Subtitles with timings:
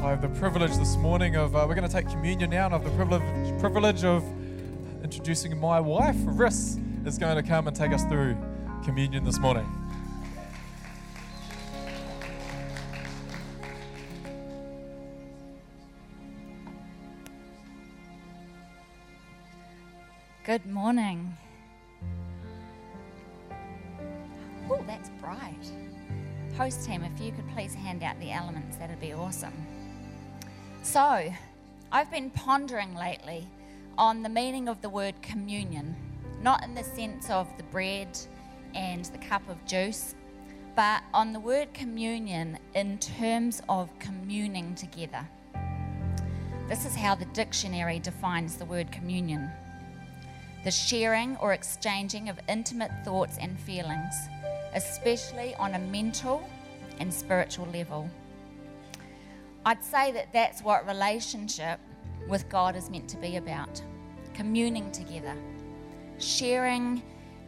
[0.00, 2.64] So I have the privilege this morning of, uh, we're going to take communion now,
[2.64, 4.24] and I have the privilege, privilege of
[5.04, 8.34] introducing my wife, Riss, is going to come and take us through
[8.82, 9.66] communion this morning.
[20.46, 21.36] Good morning.
[24.70, 25.70] Oh, that's bright.
[26.56, 29.52] Host team, if you could please hand out the elements, that'd be awesome.
[30.82, 31.32] So,
[31.92, 33.46] I've been pondering lately
[33.98, 35.94] on the meaning of the word communion,
[36.42, 38.18] not in the sense of the bread
[38.74, 40.14] and the cup of juice,
[40.74, 45.28] but on the word communion in terms of communing together.
[46.66, 49.50] This is how the dictionary defines the word communion
[50.64, 54.14] the sharing or exchanging of intimate thoughts and feelings,
[54.74, 56.46] especially on a mental
[56.98, 58.10] and spiritual level.
[59.64, 61.78] I'd say that that's what relationship
[62.28, 63.82] with God is meant to be about
[64.34, 65.34] communing together,
[66.18, 67.02] sharing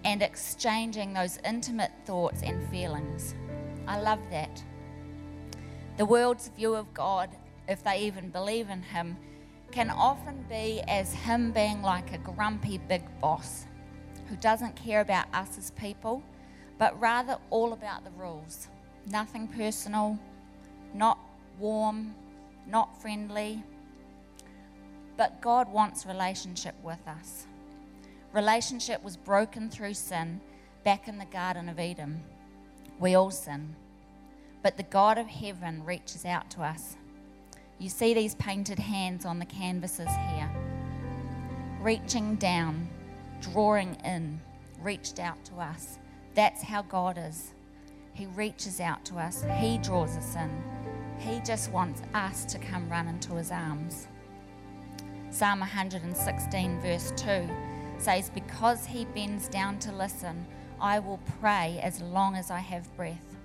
[0.05, 3.35] and exchanging those intimate thoughts and feelings.
[3.87, 4.63] I love that.
[5.97, 7.31] The world's view of God,
[7.69, 9.17] if they even believe in Him,
[9.73, 13.65] can often be as him being like a grumpy big boss
[14.29, 16.23] who doesn't care about us as people,
[16.79, 18.69] but rather all about the rules.
[19.07, 20.19] Nothing personal,
[20.95, 21.19] not
[21.63, 22.15] warm,
[22.67, 23.63] not friendly.
[25.17, 27.47] But God wants relationship with us.
[28.35, 30.41] Relationship was broken through sin
[30.85, 32.23] back in the Garden of Eden.
[32.99, 33.77] We all sin.
[34.63, 36.97] But the God of heaven reaches out to us
[37.83, 40.49] you see these painted hands on the canvases here,
[41.81, 42.89] reaching down,
[43.41, 44.41] drawing in,
[44.81, 45.99] reached out to us.
[46.37, 47.55] That's how God is.
[48.15, 50.63] He reaches out to us, He draws us in.
[51.45, 54.07] Just wants us to come run into His arms.
[55.31, 57.49] Psalm 116, verse 2
[57.99, 60.47] says, Because He bends down to listen,
[60.81, 63.37] I will pray as long as I have breath.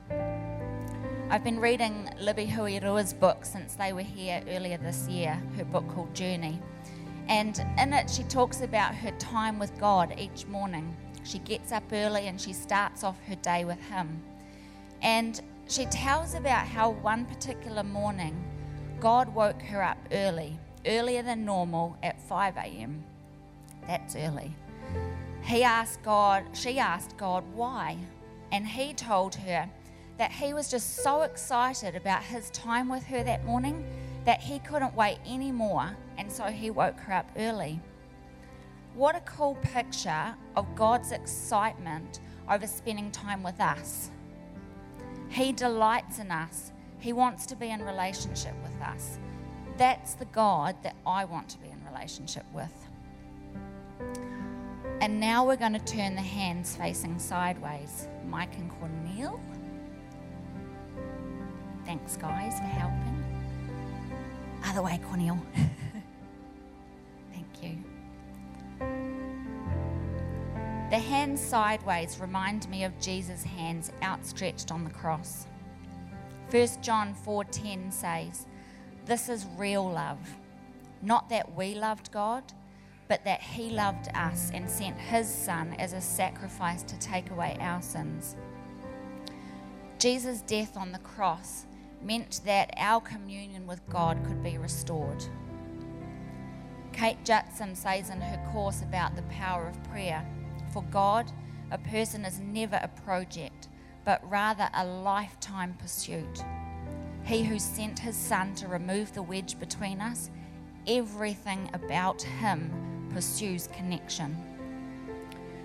[1.29, 5.87] I've been reading Libby Huirua's book since they were here earlier this year, her book
[5.89, 6.59] called Journey.
[7.27, 10.95] And in it, she talks about her time with God each morning.
[11.23, 14.21] She gets up early and she starts off her day with Him.
[15.01, 18.43] And she tells about how one particular morning,
[18.99, 23.03] God woke her up early, earlier than normal at 5 a.m.
[23.85, 24.55] That's early.
[25.41, 27.97] He asked God, she asked God why.
[28.51, 29.69] And He told her,
[30.17, 33.85] that he was just so excited about his time with her that morning
[34.25, 37.79] that he couldn't wait anymore, and so he woke her up early.
[38.95, 44.09] What a cool picture of God's excitement over spending time with us.
[45.29, 49.19] He delights in us, He wants to be in relationship with us.
[49.77, 52.73] That's the God that I want to be in relationship with.
[55.01, 58.07] And now we're going to turn the hands facing sideways.
[58.27, 59.39] Mike and Cornel.
[61.85, 63.23] Thanks, guys, for helping.
[64.65, 65.39] Other way, Cornel.
[67.31, 69.16] Thank you.
[70.89, 75.45] The hands sideways remind me of Jesus' hands outstretched on the cross.
[76.49, 78.45] 1 John 4:10 says,
[79.03, 80.37] "This is real love,
[81.01, 82.53] not that we loved God,
[83.09, 87.57] but that he loved us and sent his son as a sacrifice to take away
[87.59, 88.37] our sins."
[89.99, 91.65] Jesus' death on the cross
[92.01, 95.25] meant that our communion with God could be restored.
[96.93, 100.25] Kate Judson says in her course about the power of prayer
[100.77, 101.31] For God,
[101.71, 103.67] a person is never a project,
[104.05, 106.43] but rather a lifetime pursuit.
[107.23, 110.29] He who sent his Son to remove the wedge between us,
[110.85, 114.37] everything about him pursues connection.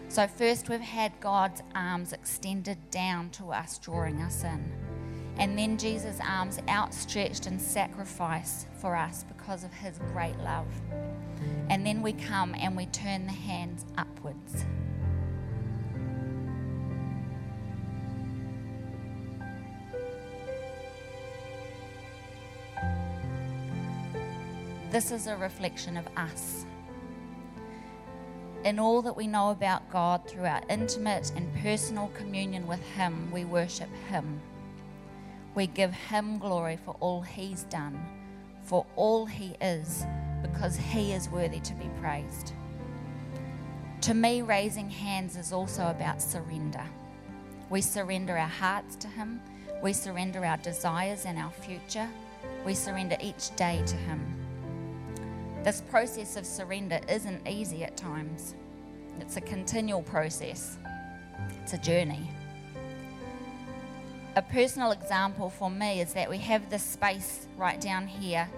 [0.08, 4.72] So, first, we've had God's arms extended down to us, drawing us in.
[5.36, 10.68] And then Jesus' arms outstretched in sacrifice for us because of his great love.
[11.68, 14.64] And then we come and we turn the hands upwards.
[24.92, 26.66] This is a reflection of us.
[28.64, 33.30] In all that we know about God through our intimate and personal communion with Him,
[33.32, 34.40] we worship Him.
[35.54, 38.00] We give him glory for all he's done,
[38.64, 40.04] for all he is,
[40.40, 42.52] because he is worthy to be praised.
[44.02, 46.84] To me, raising hands is also about surrender.
[47.68, 49.40] We surrender our hearts to him,
[49.82, 52.08] we surrender our desires and our future,
[52.64, 54.41] we surrender each day to Him.
[55.64, 58.56] This process of surrender isn't easy at times,
[59.20, 60.76] it's a continual process,
[61.62, 62.28] it's a journey.
[64.34, 68.48] A personal example for me is that we have this space right down here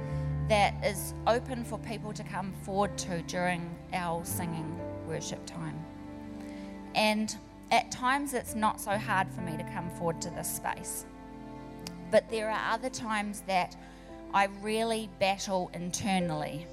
[0.49, 5.79] that is open for people to come forward to during our singing worship time.
[6.95, 7.37] And
[7.71, 11.05] at times it's not so hard for me to come forward to this space.
[12.11, 13.77] But there are other times that
[14.33, 16.67] I really battle internally.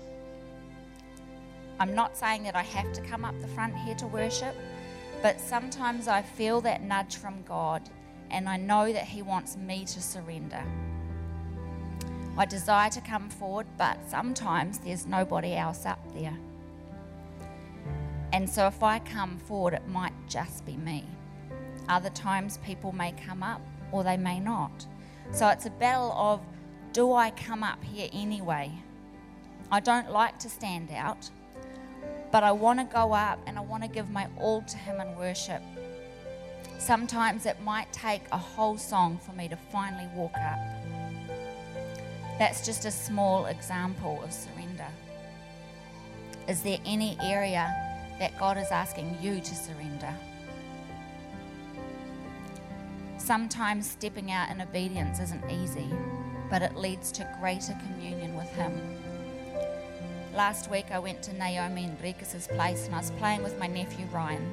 [1.81, 4.55] I'm not saying that I have to come up the front here to worship,
[5.23, 7.81] but sometimes I feel that nudge from God
[8.29, 10.63] and I know that He wants me to surrender.
[12.37, 16.37] I desire to come forward, but sometimes there's nobody else up there.
[18.31, 21.03] And so if I come forward, it might just be me.
[21.89, 23.61] Other times people may come up
[23.91, 24.85] or they may not.
[25.31, 26.41] So it's a battle of
[26.93, 28.71] do I come up here anyway?
[29.71, 31.31] I don't like to stand out,
[32.31, 34.99] but I want to go up and I want to give my all to Him
[35.01, 35.61] in worship.
[36.79, 40.57] Sometimes it might take a whole song for me to finally walk up.
[42.39, 44.87] That's just a small example of surrender.
[46.47, 47.71] Is there any area
[48.19, 50.13] that God is asking you to surrender?
[53.17, 55.89] Sometimes stepping out in obedience isn't easy,
[56.49, 59.00] but it leads to greater communion with Him.
[60.33, 64.05] Last week I went to Naomi Enriquez's place and I was playing with my nephew
[64.13, 64.49] Ryan.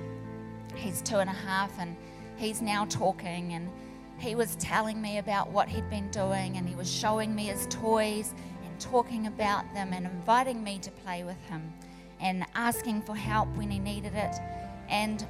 [0.74, 1.96] He's two and a half and
[2.36, 3.70] he's now talking and
[4.18, 7.68] he was telling me about what he'd been doing and he was showing me his
[7.70, 8.34] toys
[8.64, 11.72] and talking about them and inviting me to play with him
[12.20, 14.34] and asking for help when he needed it.
[14.88, 15.24] And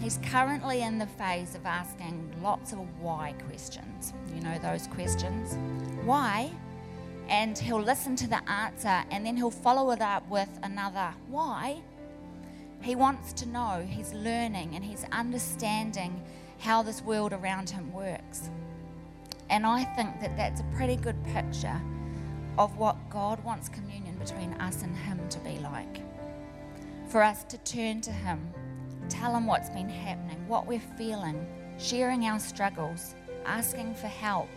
[0.00, 4.12] he's currently in the phase of asking lots of why questions.
[4.34, 5.56] You know those questions?
[6.04, 6.50] Why?
[7.32, 11.82] And he'll listen to the answer and then he'll follow it up with another why.
[12.82, 16.22] He wants to know, he's learning and he's understanding
[16.60, 18.50] how this world around him works.
[19.50, 21.80] And I think that that's a pretty good picture
[22.58, 26.00] of what God wants communion between us and Him to be like.
[27.08, 28.52] For us to turn to Him,
[29.08, 31.46] tell Him what's been happening, what we're feeling,
[31.78, 33.14] sharing our struggles,
[33.44, 34.48] asking for help,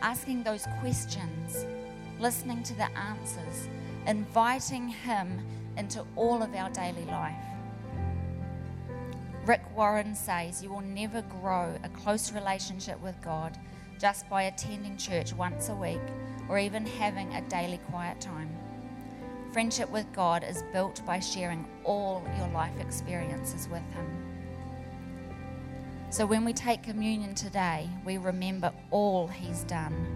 [0.00, 1.64] asking those questions,
[2.20, 3.68] listening to the answers,
[4.06, 5.40] inviting Him
[5.76, 7.34] into all of our daily life.
[9.44, 13.58] Rick Warren says you will never grow a close relationship with God
[13.98, 16.00] just by attending church once a week
[16.48, 18.50] or even having a daily quiet time.
[19.52, 24.31] Friendship with God is built by sharing all your life experiences with Him.
[26.12, 30.06] So when we take communion today, we remember all He's done.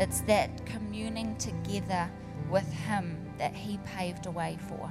[0.00, 2.08] It's that communing together
[2.48, 4.90] with Him that He paved a way for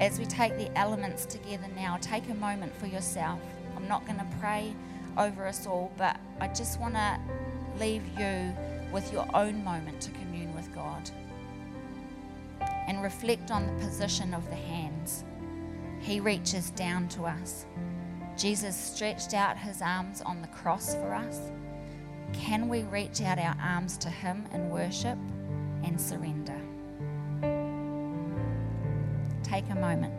[0.00, 3.40] as we take the elements together now, take a moment for yourself.
[3.76, 4.74] I'm not going to pray
[5.16, 7.18] over us all, but I just want to
[7.78, 8.54] leave you
[8.92, 11.10] with your own moment to commune with God
[12.60, 15.24] and reflect on the position of the hands.
[16.00, 17.64] He reaches down to us.
[18.36, 21.40] Jesus stretched out his arms on the cross for us.
[22.32, 25.18] Can we reach out our arms to him in worship
[25.84, 26.60] and surrender?
[29.46, 30.12] take a moment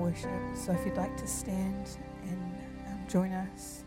[0.00, 0.30] worship.
[0.54, 2.54] So if you'd like to stand and
[2.86, 3.84] um, join us.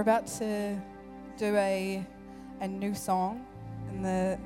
[0.00, 0.80] We're about to
[1.36, 2.02] do a
[2.62, 3.44] a new song
[3.90, 4.38] in the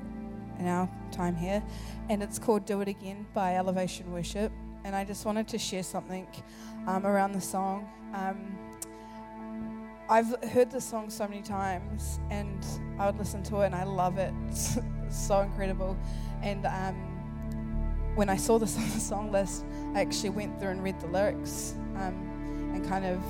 [0.59, 1.63] in our time here,
[2.09, 4.51] and it's called "Do It Again" by Elevation Worship.
[4.83, 6.27] And I just wanted to share something
[6.87, 7.87] um, around the song.
[8.13, 8.57] Um,
[10.09, 12.59] I've heard this song so many times, and
[12.99, 14.33] I would listen to it, and I love it.
[14.49, 14.77] It's,
[15.09, 15.95] so incredible.
[16.41, 16.95] And um,
[18.15, 21.07] when I saw this on the song list, I actually went through and read the
[21.07, 23.21] lyrics um, and kind of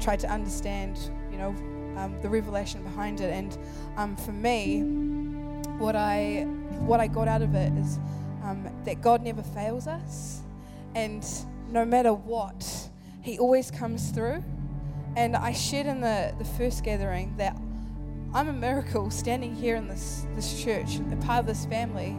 [0.00, 0.98] tried to understand,
[1.30, 1.48] you know,
[1.96, 3.32] um, the revelation behind it.
[3.32, 3.58] And
[3.96, 4.82] um, for me,
[5.78, 6.46] what I
[6.80, 7.98] what I got out of it is
[8.42, 10.40] um, that God never fails us,
[10.94, 11.26] and
[11.70, 12.88] no matter what,
[13.22, 14.42] He always comes through.
[15.16, 17.56] And I shared in the, the first gathering that
[18.32, 22.16] I'm a miracle standing here in this, this church, a part of this family.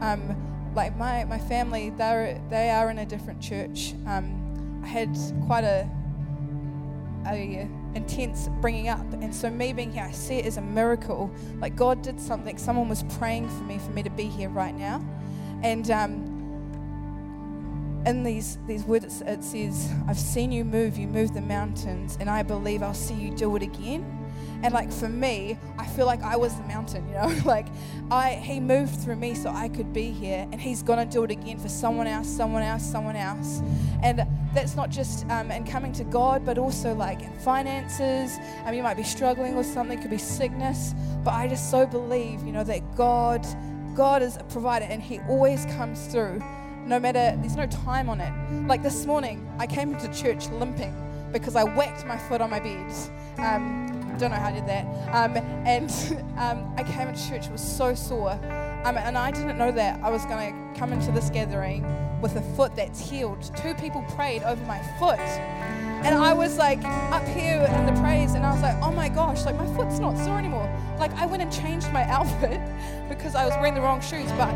[0.00, 0.36] Um,
[0.74, 3.94] like my, my family, they're, they are in a different church.
[4.06, 5.16] Um, I had
[5.46, 5.88] quite a,
[7.26, 11.30] a intense bringing up, and so me being here, I see it as a miracle.
[11.60, 12.58] Like God did something.
[12.58, 15.04] Someone was praying for me for me to be here right now,
[15.62, 16.34] and um,
[18.06, 20.96] in these these words it says, "I've seen you move.
[20.96, 24.24] You move the mountains, and I believe I'll see you do it again."
[24.62, 27.66] And like for me, I feel like I was the mountain, you know, like
[28.10, 31.30] I he moved through me so I could be here, and he's gonna do it
[31.30, 33.60] again for someone else, someone else, someone else.
[34.02, 38.38] And that's not just um, in coming to God, but also like in finances.
[38.64, 41.86] I mean, you might be struggling with something, could be sickness, but I just so
[41.86, 43.46] believe, you know, that God,
[43.94, 46.42] God is a provider, and He always comes through.
[46.86, 48.66] No matter, there's no time on it.
[48.66, 50.94] Like this morning, I came into church limping
[51.32, 52.92] because I whacked my foot on my bed.
[53.38, 53.84] Um,
[54.18, 54.84] don't know how I did that.
[55.14, 55.36] Um,
[55.66, 55.90] and
[56.38, 58.32] um, I came into church, was so sore.
[58.84, 61.84] Um, and I didn't know that I was going to come into this gathering
[62.24, 63.38] with a foot that's healed.
[63.54, 65.20] Two people prayed over my foot.
[65.20, 69.10] And I was like up here in the praise, and I was like, oh my
[69.10, 70.66] gosh, like my foot's not sore anymore.
[70.98, 72.58] Like I went and changed my outfit
[73.10, 74.54] because I was wearing the wrong shoes, but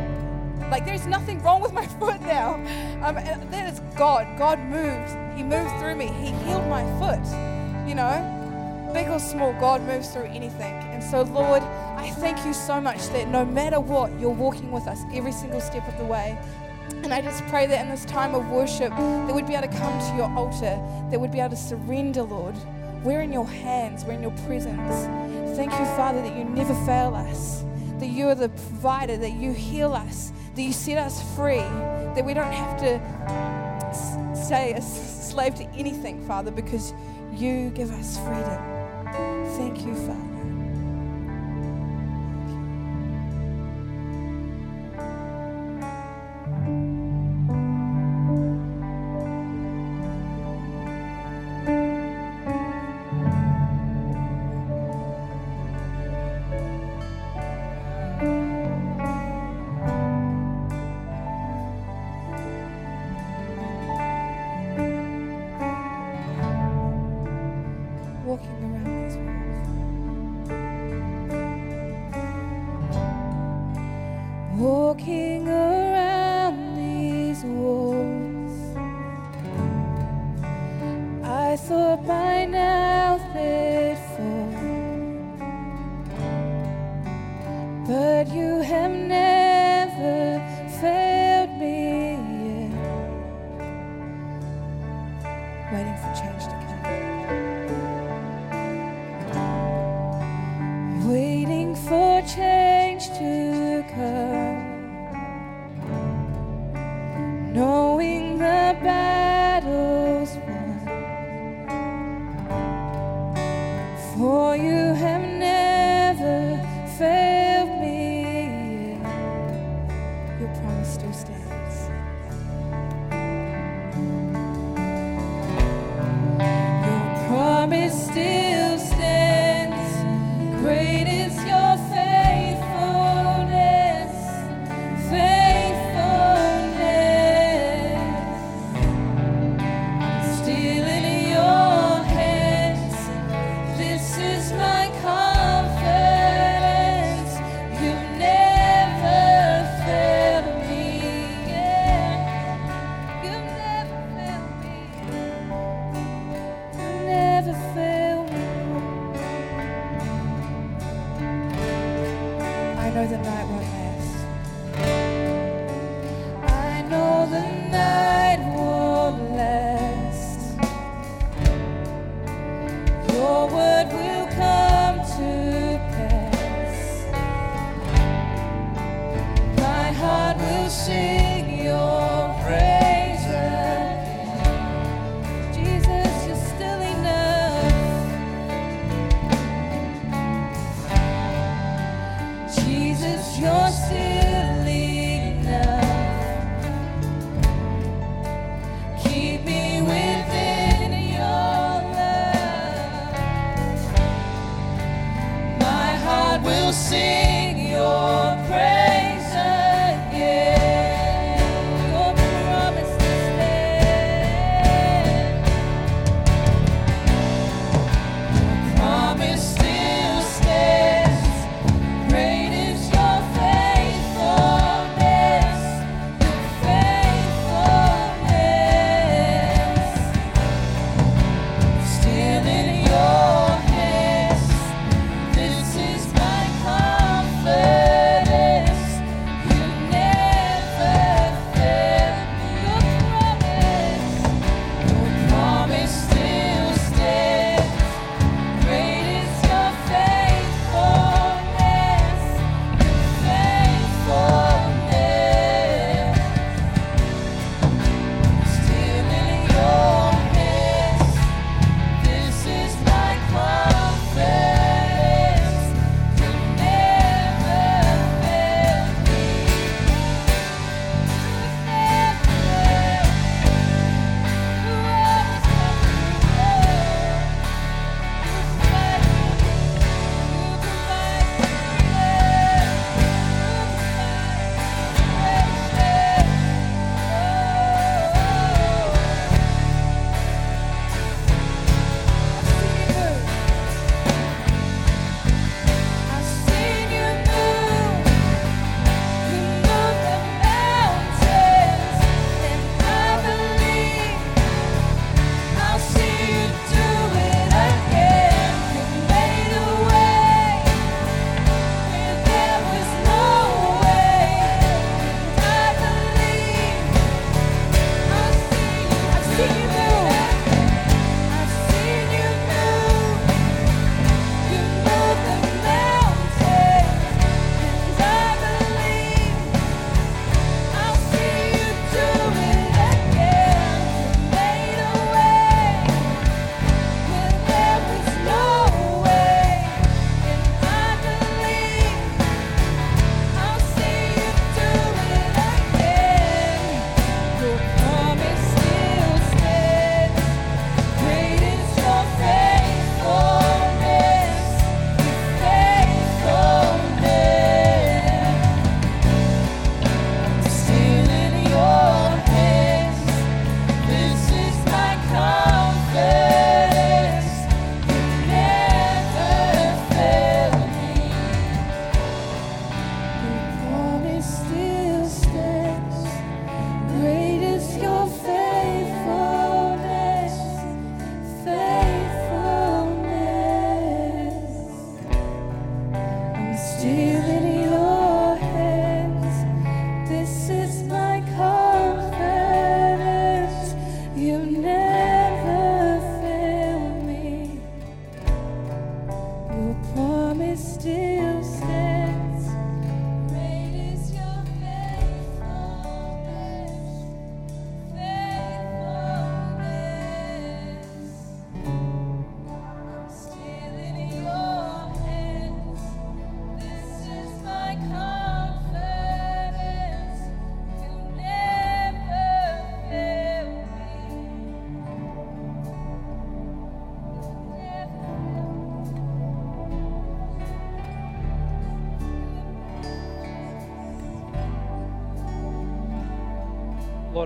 [0.70, 2.54] like there's nothing wrong with my foot now.
[3.02, 4.26] Um, and that is God.
[4.38, 5.10] God moved.
[5.36, 6.06] He moved through me.
[6.06, 7.20] He healed my foot.
[7.86, 10.72] You know, big or small, God moves through anything.
[10.72, 14.86] And so, Lord, I thank you so much that no matter what, you're walking with
[14.86, 16.38] us every single step of the way.
[17.04, 19.78] And I just pray that in this time of worship, that we'd be able to
[19.78, 20.78] come to your altar,
[21.10, 22.54] that we'd be able to surrender, Lord.
[23.02, 25.06] We're in your hands, we're in your presence.
[25.56, 27.64] Thank you, Father, that you never fail us,
[27.98, 32.24] that you are the provider, that you heal us, that you set us free, that
[32.24, 33.00] we don't have to
[34.34, 36.92] stay a slave to anything, Father, because
[37.32, 38.60] you give us freedom.
[39.56, 40.57] Thank you, Father.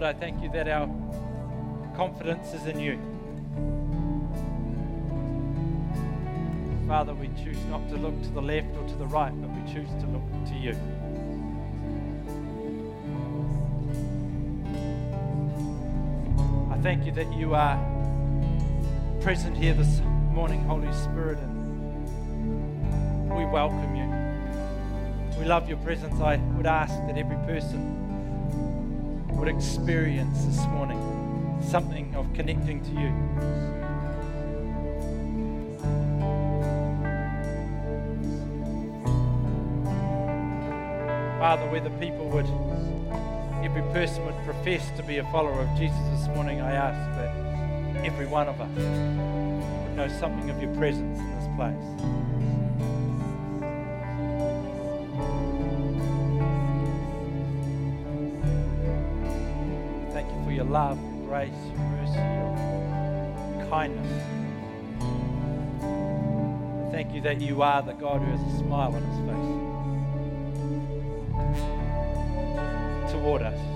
[0.03, 0.89] Lord, I thank you that our
[1.95, 2.99] confidence is in you.
[6.89, 9.73] Father, we choose not to look to the left or to the right, but we
[9.73, 10.73] choose to look to you.
[16.73, 17.79] I thank you that you are
[19.21, 20.01] present here this
[20.33, 25.39] morning, Holy Spirit, and we welcome you.
[25.39, 26.21] We love your presence.
[26.21, 28.03] I would ask that every person
[29.33, 30.99] would experience this morning
[31.69, 33.11] something of connecting to you.
[41.39, 42.47] Father, whether people would,
[43.65, 48.07] every person would profess to be a follower of Jesus this morning, I ask that
[48.07, 51.92] every one of us would know something of your presence in this place.
[60.73, 64.11] Love, grace, mercy, your kindness.
[66.91, 69.63] Thank you that you are the God who has a smile on his face.
[73.13, 73.72] toward us.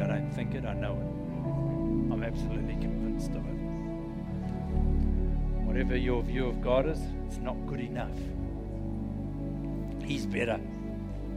[0.00, 2.12] I don't think it, I know it.
[2.12, 3.58] I'm absolutely convinced of it.
[5.64, 8.10] Whatever your view of God is, it's not good enough.
[10.04, 10.60] He's better.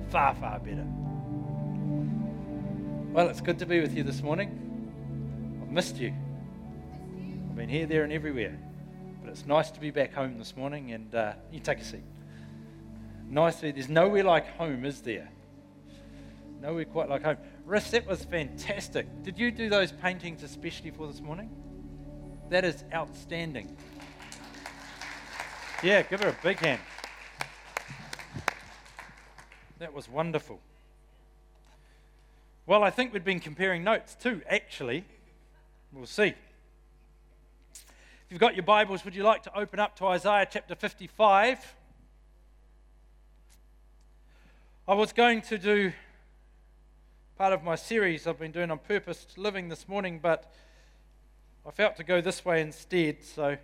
[0.09, 0.85] Far, far better.
[3.13, 5.59] Well, it's good to be with you this morning.
[5.61, 6.13] I've missed you.
[7.49, 8.57] I've been here, there, and everywhere.
[9.23, 12.03] But it's nice to be back home this morning, and uh, you take a seat.
[13.29, 13.59] Nice.
[13.61, 15.29] to- There's nowhere like home, is there?
[16.61, 17.37] Nowhere quite like home.
[17.65, 19.07] Riss, that was fantastic.
[19.23, 21.49] Did you do those paintings especially for this morning?
[22.49, 23.75] That is outstanding.
[25.81, 26.79] Yeah, give her a big hand.
[29.79, 30.59] That was wonderful.
[32.67, 35.03] Well, I think we've been comparing notes too, actually.
[35.91, 36.33] We'll see.
[37.73, 41.75] If you've got your Bibles, would you like to open up to Isaiah chapter 55?
[44.87, 45.93] I was going to do
[47.37, 50.49] part of my series I've been doing on purpose living this morning, but
[51.67, 53.57] I felt to go this way instead, so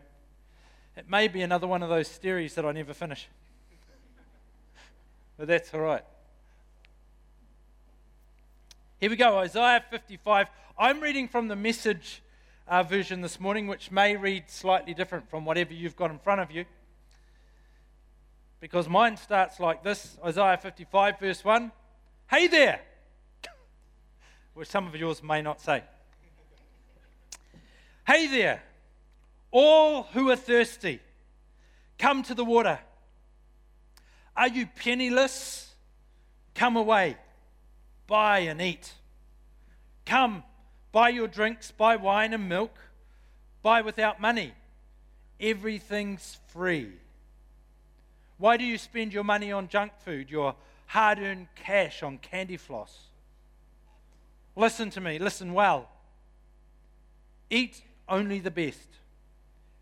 [0.97, 3.29] it may be another one of those series that I never finish.
[5.37, 6.03] But that's all right.
[8.99, 10.47] Here we go, Isaiah 55.
[10.77, 12.21] I'm reading from the message
[12.67, 16.41] uh, version this morning, which may read slightly different from whatever you've got in front
[16.41, 16.65] of you.
[18.59, 21.71] Because mine starts like this Isaiah 55, verse 1.
[22.29, 22.81] Hey there!
[24.53, 25.83] Which some of yours may not say.
[28.05, 28.61] Hey there!
[29.51, 30.99] All who are thirsty,
[31.97, 32.79] come to the water.
[34.35, 35.73] Are you penniless?
[36.55, 37.17] Come away,
[38.07, 38.93] buy and eat.
[40.05, 40.43] Come,
[40.91, 42.77] buy your drinks, buy wine and milk,
[43.61, 44.53] buy without money.
[45.39, 46.91] Everything's free.
[48.37, 50.55] Why do you spend your money on junk food, your
[50.87, 53.10] hard earned cash on candy floss?
[54.55, 55.89] Listen to me, listen well.
[57.49, 58.89] Eat only the best.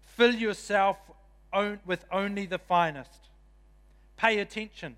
[0.02, 0.98] Fill yourself
[1.86, 3.30] with only the finest.
[4.18, 4.96] Pay attention.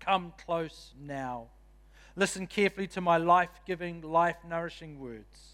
[0.00, 1.46] Come close now.
[2.16, 5.52] Listen carefully to my life giving, life nourishing words.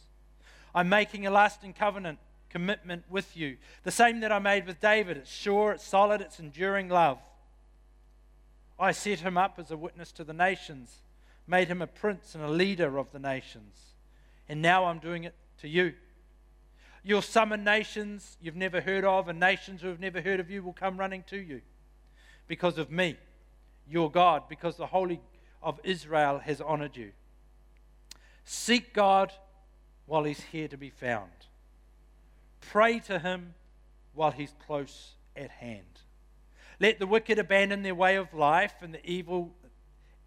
[0.75, 2.19] I'm making a lasting covenant
[2.51, 5.19] commitment with you, the same that I made with David.
[5.19, 7.19] It's sure, it's solid, it's enduring love.
[8.79, 11.03] I set him up as a witness to the nations,
[11.49, 13.77] made him a prince and a leader of the nations.
[14.49, 15.95] And now I'm doing it to you.
[17.03, 20.63] You'll summon nations you've never heard of, and nations who have never heard of you
[20.63, 21.63] will come running to you
[22.47, 23.17] because of me,
[23.89, 25.21] your God, because the Holy
[25.63, 27.13] of Israel has honored you.
[28.45, 29.33] Seek God
[30.07, 31.31] while he's here to be found.
[32.61, 33.55] Pray to him
[34.15, 36.03] while he's close at hand.
[36.81, 39.55] Let the wicked abandon their way of life and the evil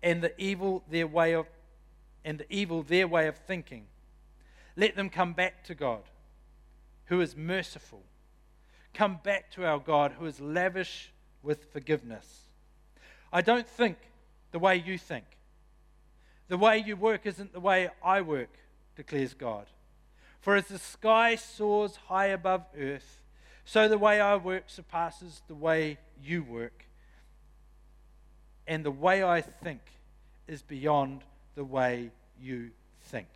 [0.04, 1.48] and the evil their way of
[2.24, 3.86] and the evil their way of thinking.
[4.76, 6.04] Let them come back to God,
[7.06, 8.04] who is merciful.
[8.94, 11.12] Come back to our God, who is lavish
[11.42, 12.42] with forgiveness.
[13.34, 13.98] I don't think
[14.52, 15.26] the way you think.
[16.48, 18.50] The way you work isn't the way I work,
[18.96, 19.68] declares God.
[20.42, 23.22] For as the sky soars high above earth,
[23.64, 26.86] so the way I work surpasses the way you work.
[28.68, 29.82] And the way I think
[30.48, 31.22] is beyond
[31.56, 32.72] the way you
[33.04, 33.28] think.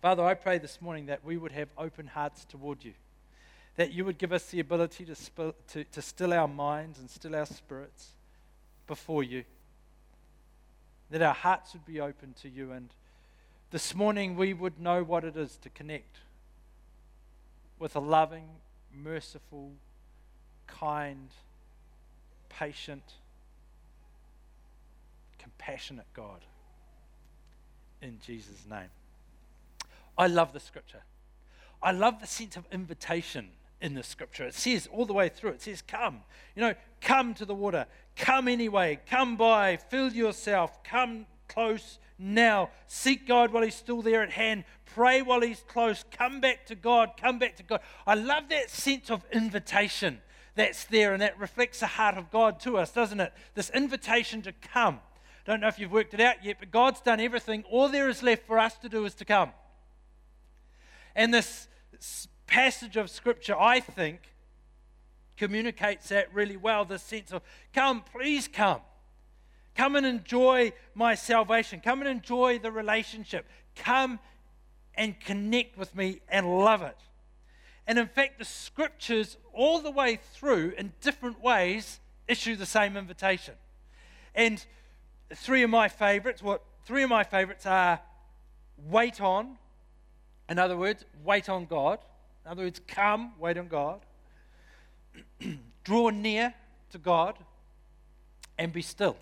[0.00, 2.92] Father, I pray this morning that we would have open hearts toward you,
[3.76, 7.08] that you would give us the ability to, sp- to, to still our minds and
[7.08, 8.10] still our spirits
[8.86, 9.44] before you,
[11.10, 12.90] that our hearts would be open to you, and
[13.70, 16.18] this morning we would know what it is to connect
[17.78, 18.48] with a loving,
[18.94, 19.72] merciful,
[20.66, 21.30] kind,
[22.48, 23.14] patient,
[25.44, 26.40] compassionate God.
[28.00, 28.88] In Jesus' name.
[30.16, 31.02] I love the scripture.
[31.82, 34.46] I love the sense of invitation in the scripture.
[34.46, 36.22] It says all the way through, it says, Come.
[36.56, 37.86] You know, come to the water.
[38.16, 39.00] Come anyway.
[39.08, 39.76] Come by.
[39.76, 40.82] Fill yourself.
[40.82, 42.70] Come close now.
[42.86, 44.64] Seek God while He's still there at hand.
[44.86, 46.04] Pray while He's close.
[46.10, 47.12] Come back to God.
[47.20, 47.80] Come back to God.
[48.06, 50.20] I love that sense of invitation
[50.54, 53.32] that's there, and that reflects the heart of God to us, doesn't it?
[53.54, 55.00] This invitation to come.
[55.44, 57.64] Don't know if you've worked it out yet, but God's done everything.
[57.70, 59.50] All there is left for us to do is to come.
[61.14, 61.68] And this
[62.46, 64.20] passage of Scripture, I think,
[65.36, 68.80] communicates that really well the sense of, come, please come.
[69.74, 71.80] Come and enjoy my salvation.
[71.80, 73.46] Come and enjoy the relationship.
[73.74, 74.20] Come
[74.94, 76.96] and connect with me and love it.
[77.86, 82.96] And in fact, the scriptures, all the way through, in different ways, issue the same
[82.96, 83.54] invitation.
[84.34, 84.64] And
[85.32, 88.00] three of my favorites, what three of my favorites are
[88.88, 89.56] wait on,
[90.48, 91.98] in other words, wait on God.
[92.44, 94.00] In other words, come, wait on God.
[95.84, 96.54] Draw near
[96.90, 97.38] to God
[98.58, 99.16] and be still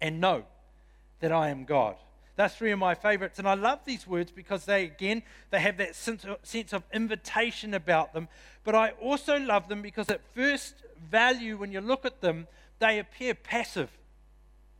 [0.00, 0.44] and know
[1.20, 1.96] that I am God.
[2.36, 3.38] That's three of my favorites.
[3.38, 6.82] And I love these words because they, again, they have that sense of, sense of
[6.92, 8.28] invitation about them.
[8.62, 10.74] But I also love them because at first
[11.10, 12.46] value, when you look at them,
[12.78, 13.90] they appear passive.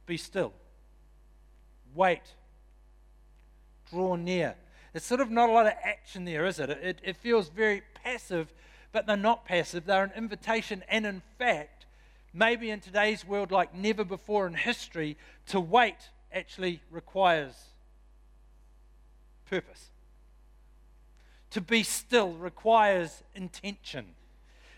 [0.06, 0.52] Be still.
[1.94, 2.22] Wait.
[3.90, 4.54] Draw near.
[4.92, 6.70] There's sort of not a lot of action there, is it?
[6.70, 8.52] It, it feels very passive,
[8.92, 9.84] but they're not passive.
[9.84, 10.84] They're an invitation.
[10.88, 11.86] And in fact,
[12.32, 15.16] maybe in today's world, like never before in history,
[15.48, 17.54] to wait actually requires
[19.50, 19.90] purpose.
[21.50, 24.06] To be still requires intention.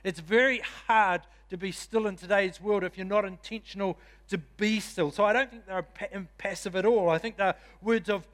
[0.05, 3.99] It's very hard to be still in today's world if you're not intentional
[4.29, 5.11] to be still.
[5.11, 5.87] So I don't think they're
[6.39, 7.09] passive at all.
[7.09, 8.27] I think they're words of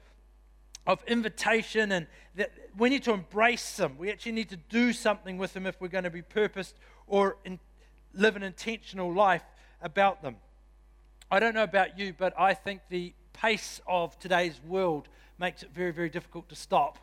[0.87, 3.97] of invitation and that we need to embrace them.
[3.97, 6.75] We actually need to do something with them if we're going to be purposed
[7.07, 7.59] or in,
[8.13, 9.43] live an intentional life
[9.81, 10.37] about them.
[11.31, 15.07] I don't know about you, but I think the pace of today's world
[15.39, 16.99] makes it very, very difficult to stop.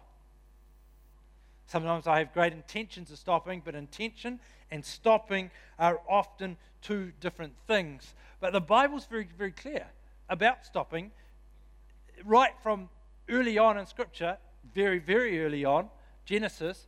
[1.67, 4.39] Sometimes I have great intentions of stopping, but intention
[4.71, 8.15] and stopping are often two different things.
[8.41, 9.87] But the Bible's very, very clear
[10.29, 11.11] about stopping
[12.25, 12.89] right from
[13.29, 14.39] early on in Scripture,
[14.75, 15.89] very, very early on,
[16.25, 16.87] Genesis,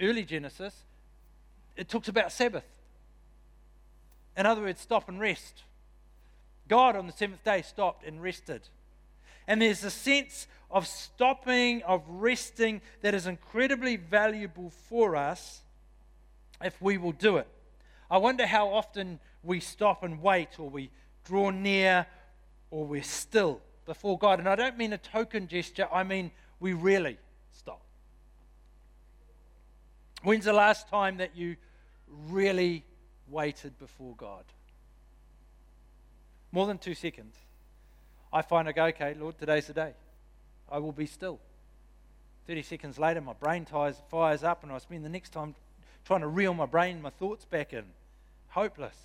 [0.00, 0.74] early Genesis,
[1.76, 2.64] it talks about Sabbath.
[4.36, 5.62] In other words, stop and rest.
[6.68, 8.62] God on the seventh day stopped and rested.
[9.46, 15.60] And there's a sense of stopping, of resting, that is incredibly valuable for us
[16.60, 17.46] if we will do it.
[18.10, 20.90] I wonder how often we stop and wait, or we
[21.24, 22.06] draw near,
[22.70, 24.38] or we're still before God.
[24.38, 26.30] And I don't mean a token gesture, I mean
[26.60, 27.18] we really
[27.52, 27.82] stop.
[30.22, 31.56] When's the last time that you
[32.28, 32.84] really
[33.28, 34.44] waited before God?
[36.52, 37.36] More than two seconds.
[38.32, 39.92] I find I go, okay, Lord, today's the day.
[40.70, 41.38] I will be still.
[42.46, 45.54] 30 seconds later, my brain ties, fires up, and I spend the next time
[46.06, 47.84] trying to reel my brain, my thoughts back in.
[48.48, 48.96] Hopeless.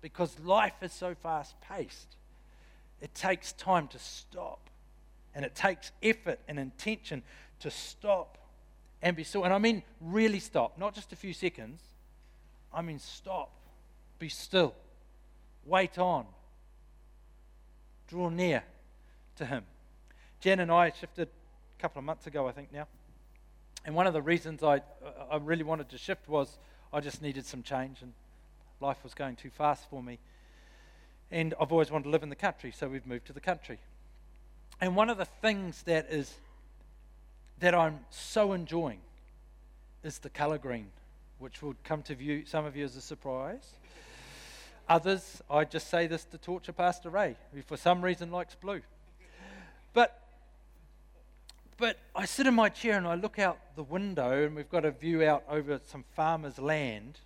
[0.00, 2.16] Because life is so fast paced.
[3.00, 4.70] It takes time to stop.
[5.34, 7.22] And it takes effort and intention
[7.60, 8.38] to stop
[9.02, 9.44] and be still.
[9.44, 11.80] And I mean really stop, not just a few seconds.
[12.72, 13.50] I mean stop,
[14.18, 14.74] be still,
[15.66, 16.26] wait on,
[18.08, 18.62] draw near
[19.36, 19.64] to Him.
[20.40, 22.86] Jen and I shifted a couple of months ago, I think now.
[23.84, 24.82] And one of the reasons I,
[25.30, 26.58] I really wanted to shift was
[26.92, 28.12] I just needed some change and
[28.80, 30.18] life was going too fast for me.
[31.30, 33.78] And I've always wanted to live in the country, so we've moved to the country.
[34.80, 36.34] And one of the things that is
[37.60, 38.98] that I'm so enjoying
[40.02, 40.88] is the color green,
[41.38, 43.74] which will come to view some of you as a surprise.
[44.88, 48.82] Others, I just say this to torture Pastor Ray, who for some reason likes blue.
[49.92, 50.21] But
[51.82, 54.84] but I sit in my chair and I look out the window, and we've got
[54.84, 57.18] a view out over some farmer's land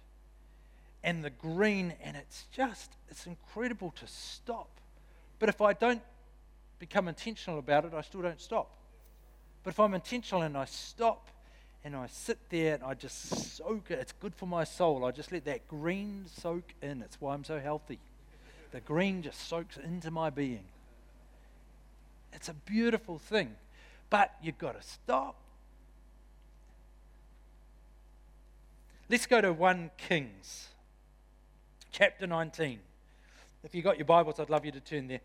[1.04, 4.70] and the green, and it's just, it's incredible to stop.
[5.38, 6.00] But if I don't
[6.78, 8.70] become intentional about it, I still don't stop.
[9.62, 11.28] But if I'm intentional and I stop
[11.84, 15.04] and I sit there and I just soak it, it's good for my soul.
[15.04, 17.02] I just let that green soak in.
[17.02, 17.98] It's why I'm so healthy.
[18.70, 20.64] The green just soaks into my being.
[22.32, 23.56] It's a beautiful thing.
[24.10, 25.36] But you've got to stop.
[29.08, 30.68] Let's go to 1 Kings,
[31.92, 32.80] chapter 19.
[33.62, 35.20] If you've got your Bibles, I'd love you to turn there.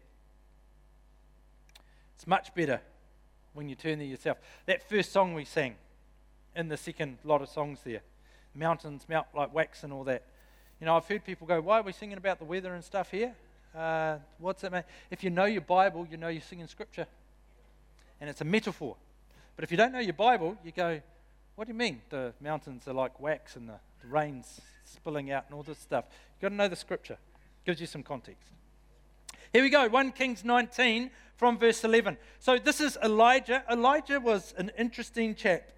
[2.15, 2.79] It's much better
[3.53, 4.37] when you turn there yourself.
[4.67, 5.75] That first song we sang
[6.55, 8.01] in the second lot of songs there,
[8.53, 10.23] mountains melt like wax and all that.
[10.79, 13.09] You know, I've heard people go, Why are we singing about the weather and stuff
[13.09, 13.33] here?
[13.75, 14.83] Uh, what's that mean?
[15.09, 17.07] If you know your Bible, you know you're singing scripture
[18.21, 18.95] and it's a metaphor.
[19.55, 21.01] But if you don't know your Bible, you go,
[21.55, 25.45] what do you mean the mountains are like wax and the, the rain's spilling out
[25.47, 26.05] and all this stuff?
[26.35, 27.15] You've got to know the scripture.
[27.15, 28.47] It gives you some context.
[29.51, 32.17] Here we go, 1 Kings 19 from verse 11.
[32.39, 33.63] So this is Elijah.
[33.69, 35.71] Elijah was an interesting chap,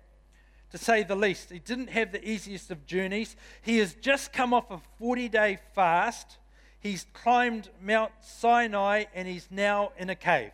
[0.71, 1.49] to say the least.
[1.49, 3.35] He didn't have the easiest of journeys.
[3.61, 6.37] He has just come off a 40 day fast.
[6.81, 10.51] He's climbed Mount Sinai and he's now in a cave.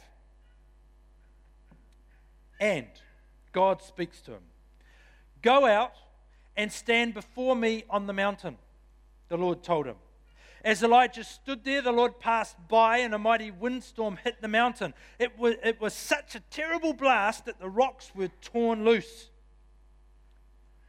[2.60, 2.88] And
[3.52, 4.44] God speaks to him
[5.42, 5.94] Go out
[6.58, 8.58] and stand before me on the mountain,
[9.30, 9.96] the Lord told him.
[10.64, 14.94] As Elijah stood there, the Lord passed by and a mighty windstorm hit the mountain.
[15.18, 19.30] It was, it was such a terrible blast that the rocks were torn loose.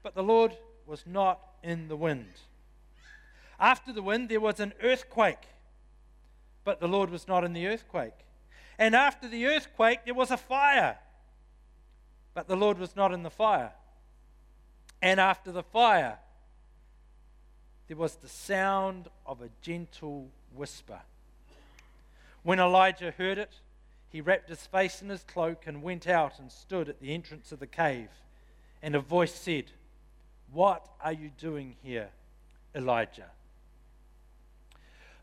[0.02, 0.56] But the Lord
[0.86, 2.32] was not in the wind.
[3.60, 5.46] After the wind, there was an earthquake,
[6.64, 8.26] but the Lord was not in the earthquake.
[8.76, 10.98] And after the earthquake, there was a fire
[12.34, 13.72] but the Lord was not in the fire.
[15.02, 16.18] And after the fire,
[17.88, 21.00] there was the sound of a gentle whisper.
[22.42, 23.52] When Elijah heard it,
[24.10, 27.52] he wrapped his face in his cloak and went out and stood at the entrance
[27.52, 28.08] of the cave.
[28.82, 29.64] And a voice said,
[30.52, 32.08] What are you doing here,
[32.74, 33.30] Elijah?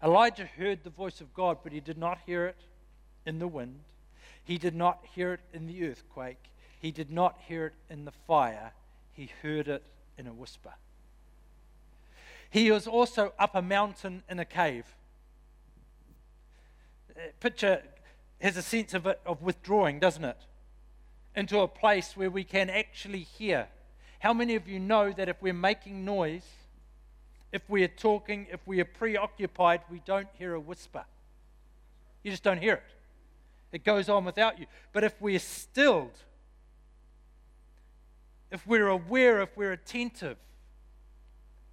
[0.02, 2.58] Elijah heard the voice of God, but he did not hear it
[3.26, 3.80] in the wind.
[4.44, 6.52] He did not hear it in the earthquake.
[6.80, 8.72] He did not hear it in the fire,
[9.14, 9.84] he heard it
[10.18, 10.74] in a whisper.
[12.50, 14.86] He was also up a mountain in a cave.
[17.10, 17.82] Uh, picture
[18.40, 20.38] has a sense of, it, of withdrawing, doesn't it?
[21.36, 23.68] Into a place where we can actually hear.
[24.20, 26.46] How many of you know that if we're making noise,
[27.52, 31.06] if we are talking, if we are preoccupied, we don't hear a whisper?
[32.24, 32.84] You just don't hear it.
[33.72, 34.66] It goes on without you.
[34.94, 36.18] But if we're stilled,
[38.52, 40.38] if we're aware, if we're attentive,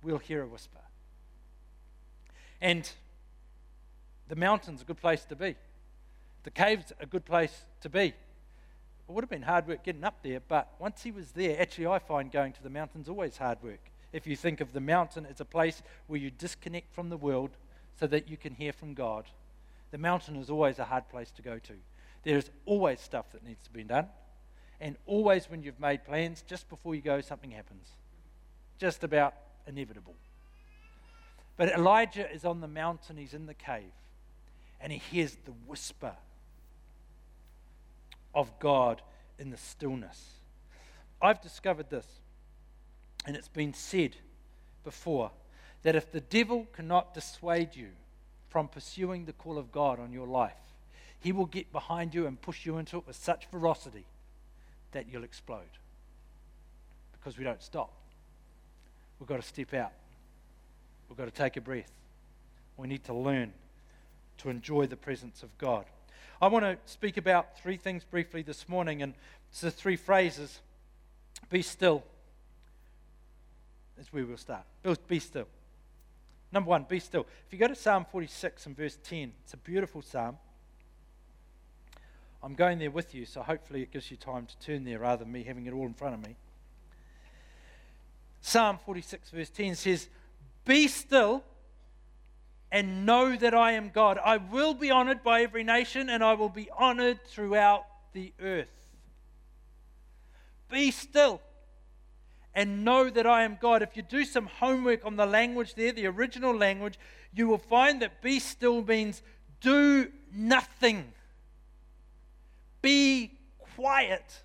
[0.03, 0.81] we'll hear a whisper.
[2.61, 2.91] And
[4.29, 5.55] the mountain's a good place to be.
[6.45, 8.07] The cave's a good place to be.
[8.07, 11.87] It would have been hard work getting up there, but once he was there, actually,
[11.87, 13.91] I find going to the mountain's always hard work.
[14.13, 17.51] If you think of the mountain as a place where you disconnect from the world
[17.99, 19.25] so that you can hear from God,
[19.91, 21.75] the mountain is always a hard place to go to.
[22.23, 24.07] There's always stuff that needs to be done.
[24.85, 27.89] And always, when you've made plans, just before you go, something happens.
[28.79, 29.33] Just about
[29.67, 30.15] inevitable.
[31.57, 33.95] But Elijah is on the mountain, he's in the cave,
[34.83, 36.13] and he hears the whisper
[38.35, 39.01] of God
[39.39, 40.33] in the stillness.
[41.23, 42.07] I've discovered this,
[43.27, 44.17] and it's been said
[44.85, 45.31] before
[45.83, 47.89] that if the devil cannot dissuade you
[48.51, 50.53] from pursuing the call of God on your life,
[51.21, 54.05] he will get behind you and push you into it with such ferocity
[54.95, 55.61] that you'll explode
[57.13, 57.93] because we don't stop.
[59.21, 59.93] We've got to step out.
[61.09, 61.93] We've got to take a breath.
[62.77, 63.53] We need to learn
[64.39, 65.85] to enjoy the presence of God.
[66.43, 69.15] I want to speak about three things briefly this morning, and
[69.51, 70.61] it's the three phrases
[71.51, 72.03] be still.
[73.97, 74.65] That's where we'll start.
[75.07, 75.47] Be still.
[76.51, 77.27] Number one, be still.
[77.47, 80.37] If you go to Psalm 46 and verse 10, it's a beautiful psalm.
[82.45, 85.25] I'm going there with you, so hopefully it gives you time to turn there rather
[85.25, 86.37] than me having it all in front of me.
[88.43, 90.11] Psalm 46, verse 10 says,
[90.67, 91.43] Be still
[92.71, 94.19] and know that I am God.
[94.23, 98.89] I will be honored by every nation, and I will be honored throughout the earth.
[100.71, 101.41] Be still
[102.55, 103.81] and know that I am God.
[103.81, 106.99] If you do some homework on the language there, the original language,
[107.33, 109.23] you will find that be still means
[109.63, 111.15] do nothing.
[112.85, 113.31] Be
[113.77, 114.43] quiet.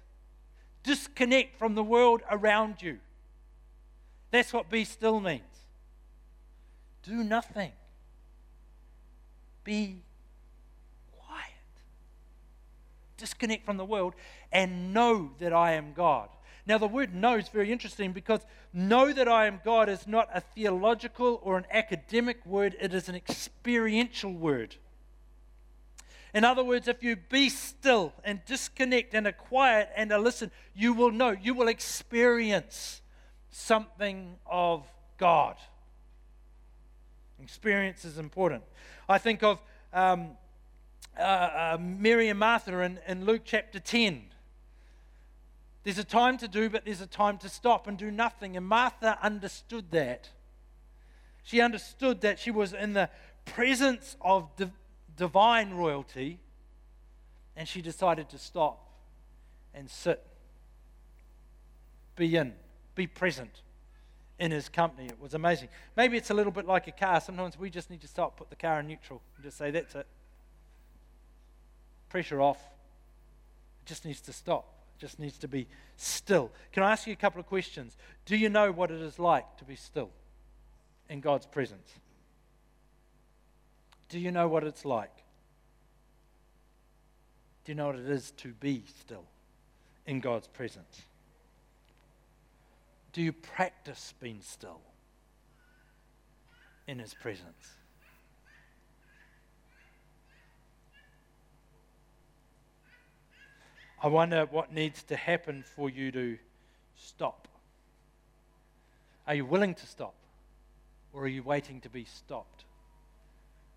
[0.84, 3.00] Disconnect from the world around you.
[4.32, 5.44] That's what be still means.
[7.04, 7.74] Do nothing.
[9.66, 10.04] Be
[11.18, 11.42] quiet.
[13.18, 14.14] Disconnect from the world
[14.54, 16.30] and know that I am God.
[16.66, 18.40] Now, the word know is very interesting because
[18.72, 23.10] know that I am God is not a theological or an academic word, it is
[23.10, 24.78] an experiential word.
[26.34, 30.52] In other words, if you be still and disconnect and are quiet and are listen,
[30.76, 33.02] you will know, you will experience
[33.50, 35.56] something of God.
[37.42, 38.64] Experience is important.
[39.08, 39.60] I think of
[39.92, 40.32] um,
[41.18, 44.24] uh, uh, Mary and Martha in, in Luke chapter 10.
[45.84, 48.56] There's a time to do, but there's a time to stop and do nothing.
[48.56, 50.30] And Martha understood that.
[51.44, 53.10] She understood that she was in the
[53.46, 54.50] presence of
[55.20, 56.40] divine royalty,
[57.56, 58.90] and she decided to stop
[59.74, 60.26] and sit,
[62.16, 62.54] be in,
[62.96, 63.62] be present
[64.40, 65.08] in his company.
[65.08, 65.68] It was amazing.
[65.98, 67.20] Maybe it's a little bit like a car.
[67.20, 69.94] Sometimes we just need to stop, put the car in neutral, and just say, that's
[69.94, 70.08] it.
[72.08, 72.62] Pressure off.
[73.84, 74.66] It just needs to stop
[74.98, 75.68] It just needs to be
[75.98, 76.50] still.
[76.72, 77.98] Can I ask you a couple of questions?
[78.26, 80.12] Do you know what it is like to be still
[81.10, 81.92] in God's presence?
[84.10, 85.16] Do you know what it's like?
[87.64, 89.26] Do you know what it is to be still
[90.08, 91.04] in God's presence?
[93.14, 94.82] Do you practice being still
[96.88, 97.76] in His presence?
[104.02, 106.38] I wonder what needs to happen for you to
[106.96, 107.48] stop.
[109.28, 110.16] Are you willing to stop?
[111.14, 112.64] Or are you waiting to be stopped?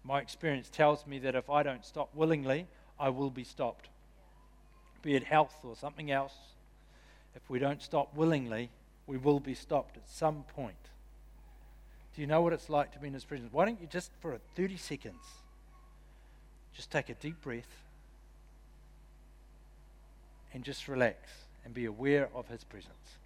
[0.04, 2.66] My experience tells me that if I don't stop willingly,
[2.98, 3.88] I will be stopped.
[5.02, 6.34] Be it health or something else.
[7.34, 8.70] If we don't stop willingly,
[9.06, 10.76] we will be stopped at some point.
[12.14, 13.52] Do you know what it's like to be in His presence?
[13.52, 15.24] Why don't you just, for 30 seconds,
[16.74, 17.82] just take a deep breath
[20.52, 21.30] and just relax
[21.64, 23.18] and be aware of His presence.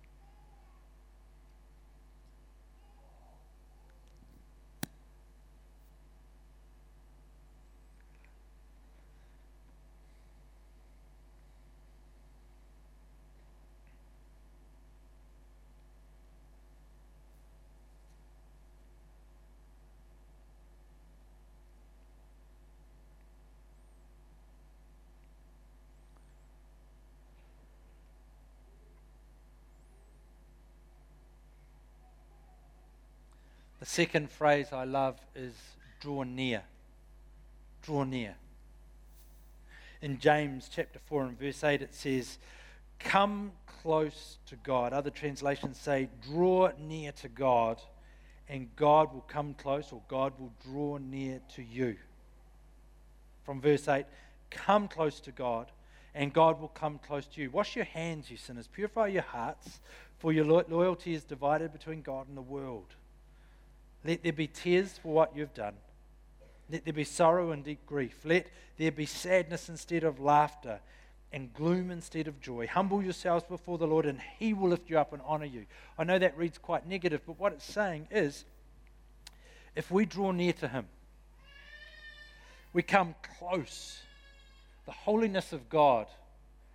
[33.96, 35.54] Second phrase I love is
[36.00, 36.62] draw near.
[37.80, 38.34] Draw near.
[40.02, 42.36] In James chapter 4 and verse 8, it says,
[42.98, 44.92] Come close to God.
[44.92, 47.80] Other translations say, Draw near to God,
[48.50, 51.96] and God will come close, or God will draw near to you.
[53.44, 54.04] From verse 8,
[54.50, 55.72] Come close to God,
[56.14, 57.50] and God will come close to you.
[57.50, 58.68] Wash your hands, you sinners.
[58.70, 59.80] Purify your hearts,
[60.18, 62.94] for your loyalty is divided between God and the world.
[64.06, 65.74] Let there be tears for what you've done.
[66.70, 68.16] Let there be sorrow and deep grief.
[68.24, 68.46] Let
[68.76, 70.80] there be sadness instead of laughter
[71.32, 72.66] and gloom instead of joy.
[72.66, 75.66] Humble yourselves before the Lord, and He will lift you up and honor you.
[75.98, 78.44] I know that reads quite negative, but what it's saying is
[79.74, 80.86] if we draw near to Him,
[82.72, 84.00] we come close.
[84.86, 86.06] The holiness of God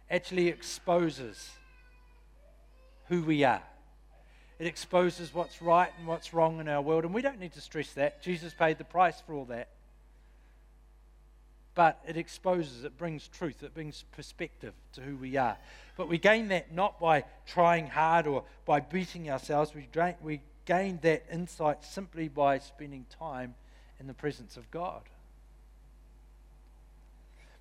[0.09, 1.49] actually exposes
[3.07, 3.63] who we are.
[4.61, 7.03] It exposes what's right and what's wrong in our world.
[7.03, 8.21] And we don't need to stress that.
[8.21, 9.69] Jesus paid the price for all that.
[11.73, 15.57] But it exposes, it brings truth, it brings perspective to who we are.
[15.97, 19.73] But we gain that not by trying hard or by beating ourselves.
[19.73, 23.55] We, gain, we gain that insight simply by spending time
[23.99, 25.01] in the presence of God.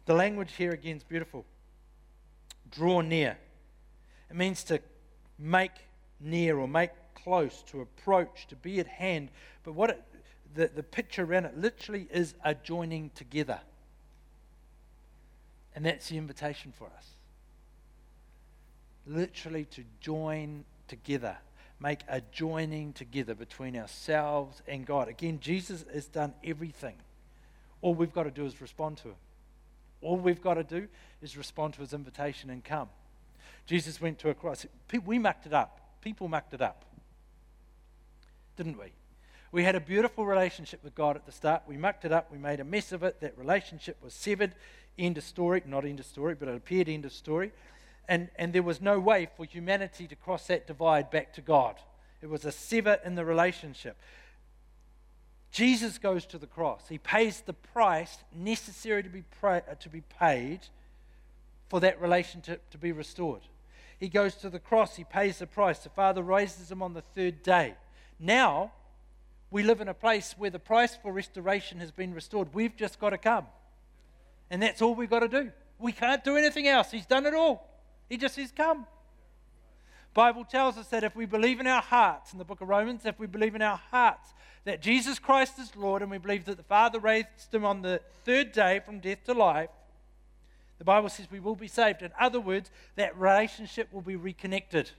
[0.04, 1.46] The language here again is beautiful.
[2.70, 3.38] Draw near.
[4.28, 4.80] It means to
[5.38, 5.72] make
[6.20, 9.28] near or make close, to approach, to be at hand.
[9.64, 10.02] But what it,
[10.54, 13.60] the, the picture around it literally is a joining together.
[15.74, 17.06] And that's the invitation for us.
[19.06, 21.36] Literally to join together,
[21.78, 25.08] make a joining together between ourselves and God.
[25.08, 26.96] Again, Jesus has done everything.
[27.82, 29.14] All we've got to do is respond to him.
[30.02, 30.88] All we've got to do
[31.22, 32.88] is respond to his invitation and come.
[33.66, 34.66] Jesus went to a cross.
[35.04, 35.80] We mucked it up.
[36.00, 36.84] People mucked it up.
[38.56, 38.92] Didn't we?
[39.52, 41.62] We had a beautiful relationship with God at the start.
[41.66, 42.30] We mucked it up.
[42.30, 43.20] We made a mess of it.
[43.20, 44.54] That relationship was severed.
[44.98, 45.62] End of story.
[45.66, 47.52] Not end of story, but it appeared end of story.
[48.08, 51.76] And, and there was no way for humanity to cross that divide back to God.
[52.22, 53.96] It was a sever in the relationship.
[55.50, 56.82] Jesus goes to the cross.
[56.88, 60.60] He pays the price necessary to be, uh, to be paid
[61.68, 63.42] for that relationship to be restored.
[64.00, 64.96] He goes to the cross.
[64.96, 65.80] He pays the price.
[65.80, 67.74] The Father raises him on the third day.
[68.18, 68.72] Now,
[69.50, 72.54] we live in a place where the price for restoration has been restored.
[72.54, 73.46] We've just got to come.
[74.50, 75.52] And that's all we've got to do.
[75.78, 76.90] We can't do anything else.
[76.90, 77.68] He's done it all.
[78.08, 78.86] He just says, Come.
[80.12, 83.06] Bible tells us that if we believe in our hearts, in the book of Romans,
[83.06, 84.34] if we believe in our hearts
[84.64, 88.00] that Jesus Christ is Lord and we believe that the Father raised him on the
[88.24, 89.70] third day from death to life,
[90.80, 92.00] the Bible says we will be saved.
[92.00, 94.90] In other words, that relationship will be reconnected.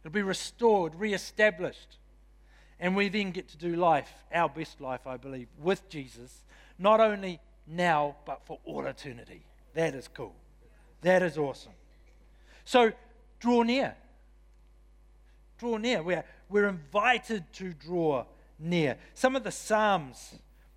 [0.00, 1.98] It'll be restored, re-established.
[2.80, 6.42] And we then get to do life, our best life, I believe, with Jesus,
[6.78, 9.44] not only now, but for all eternity.
[9.74, 10.34] That is cool.
[11.02, 11.72] That is awesome.
[12.64, 12.92] So
[13.40, 13.94] draw near.
[15.58, 16.02] Draw near.
[16.02, 18.24] We're, we're invited to draw
[18.58, 18.96] near.
[19.12, 20.36] Some of the Psalms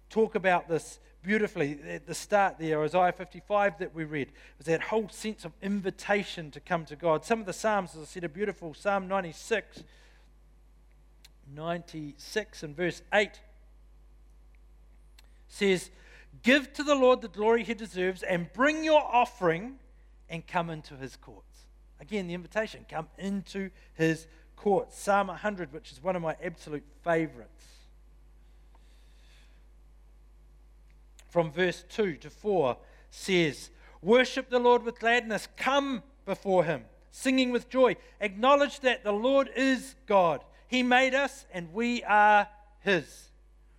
[0.09, 1.79] talk about this beautifully.
[1.87, 6.51] At the start there, Isaiah 55 that we read, was that whole sense of invitation
[6.51, 7.25] to come to God.
[7.25, 8.73] Some of the Psalms, as I said, are beautiful.
[8.73, 9.83] Psalm 96
[11.53, 13.29] 96 and verse 8
[15.47, 15.89] says,
[16.43, 19.75] Give to the Lord the glory he deserves and bring your offering
[20.29, 21.65] and come into his courts.
[21.99, 24.97] Again, the invitation come into his courts.
[24.97, 27.65] Psalm 100, which is one of my absolute favorites.
[31.31, 32.77] From verse 2 to 4
[33.09, 33.69] says,
[34.01, 37.95] Worship the Lord with gladness, come before him, singing with joy.
[38.19, 40.43] Acknowledge that the Lord is God.
[40.67, 42.49] He made us, and we are
[42.81, 43.29] His.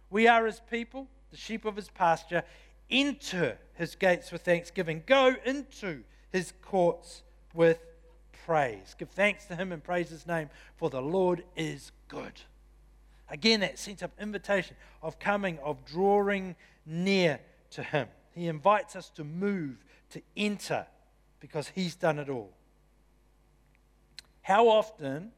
[0.08, 2.42] We are His people, the sheep of His pasture.
[2.90, 5.02] Enter His gates with thanksgiving.
[5.04, 7.22] Go into His courts
[7.52, 7.78] with
[8.46, 8.94] praise.
[8.98, 12.40] Give thanks to Him and praise His name, for the Lord is good.
[13.32, 16.54] Again, that sense of invitation, of coming, of drawing
[16.84, 18.08] near to Him.
[18.34, 20.86] He invites us to move, to enter,
[21.40, 22.52] because He's done it all.
[24.42, 25.32] How often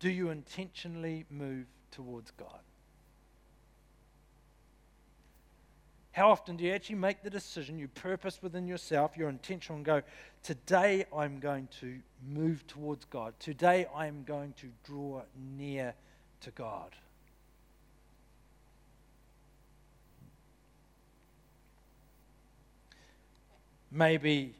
[0.00, 2.58] do you intentionally move towards God?
[6.10, 9.86] How often do you actually make the decision, you purpose within yourself, you're intentional, and
[9.86, 10.02] go,
[10.42, 13.34] Today I'm going to move towards God.
[13.38, 15.22] Today I am going to draw
[15.56, 15.94] near
[16.42, 16.94] to God.
[23.90, 24.54] Maybe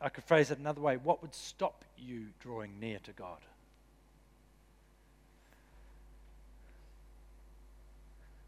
[0.00, 0.96] I could phrase it another way.
[0.96, 3.38] What would stop you drawing near to God?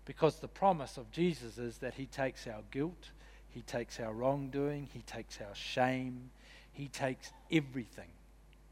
[0.04, 3.10] Because the promise of Jesus is that He takes our guilt,
[3.48, 6.30] He takes our wrongdoing, He takes our shame,
[6.72, 8.08] He takes everything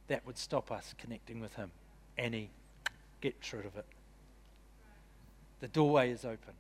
[0.09, 1.70] that would stop us connecting with Him.
[2.18, 2.51] He
[3.22, 3.86] gets rid of it.
[5.60, 6.54] The doorway is open.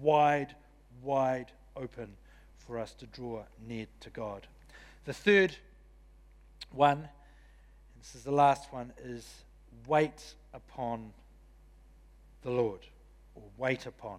[0.00, 0.54] Wide,
[1.02, 2.08] wide open
[2.58, 4.46] for us to draw near to God.
[5.04, 5.56] The third
[6.70, 7.08] one,
[7.98, 9.44] this is the last one, is
[9.86, 11.12] wait upon
[12.42, 12.80] the Lord
[13.34, 14.18] or wait upon.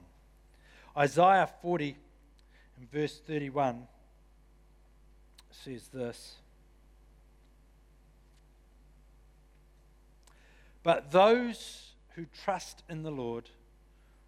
[0.98, 1.96] Isaiah 40
[2.78, 3.88] and verse 31
[5.52, 6.36] says this
[10.84, 13.50] But those who trust in the Lord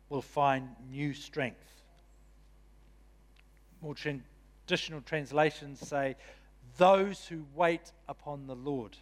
[0.09, 1.83] will find new strength.
[3.81, 6.15] More traditional translations say,
[6.77, 8.97] Those who wait upon the Lord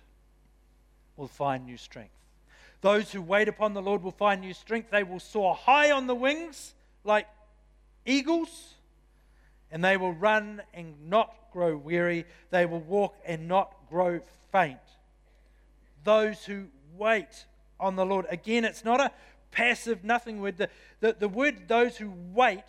[1.16, 2.16] will find new strength.
[2.82, 4.90] Those who wait upon the Lord will find new strength.
[4.90, 6.74] They will soar high on the wings
[7.06, 7.28] like
[8.06, 8.74] eagles,
[9.72, 12.26] and they will run and not grow weary.
[12.50, 14.20] They will walk and not grow
[14.52, 14.80] faint.
[16.04, 16.66] Those who
[16.98, 17.46] wait
[17.80, 18.26] on the Lord.
[18.30, 19.12] Again, it's not a
[19.52, 20.58] passive, nothing word.
[20.58, 20.70] The,
[21.00, 22.64] the, the word those who wait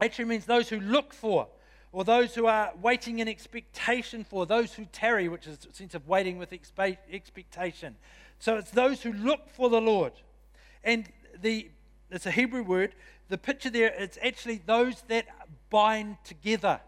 [0.00, 1.48] actually means those who look for,
[1.92, 5.94] or those who are waiting in expectation for, those who tarry, which is a sense
[5.94, 7.96] of waiting with expectation.
[8.38, 10.12] So it's those who look for the Lord.
[10.82, 11.08] And
[11.40, 11.70] the
[12.10, 12.94] it's a Hebrew word.
[13.28, 15.26] The picture there, it's actually those that
[15.70, 16.80] bind together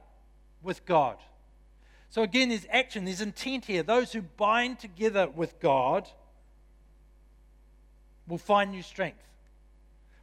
[0.62, 1.16] with God.
[2.10, 3.82] So again, there's action, there's intent here.
[3.82, 6.08] Those who bind together with God
[8.26, 9.24] will find new strength.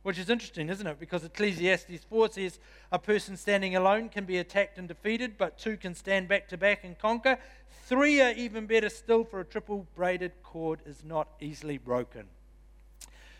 [0.04, 1.00] Which is interesting, isn't it?
[1.00, 2.60] Because Ecclesiastes 4 says
[2.92, 6.58] a person standing alone can be attacked and defeated, but two can stand back to
[6.58, 7.38] back and conquer.
[7.86, 12.26] Three are even better still, for a triple braided cord is not easily broken.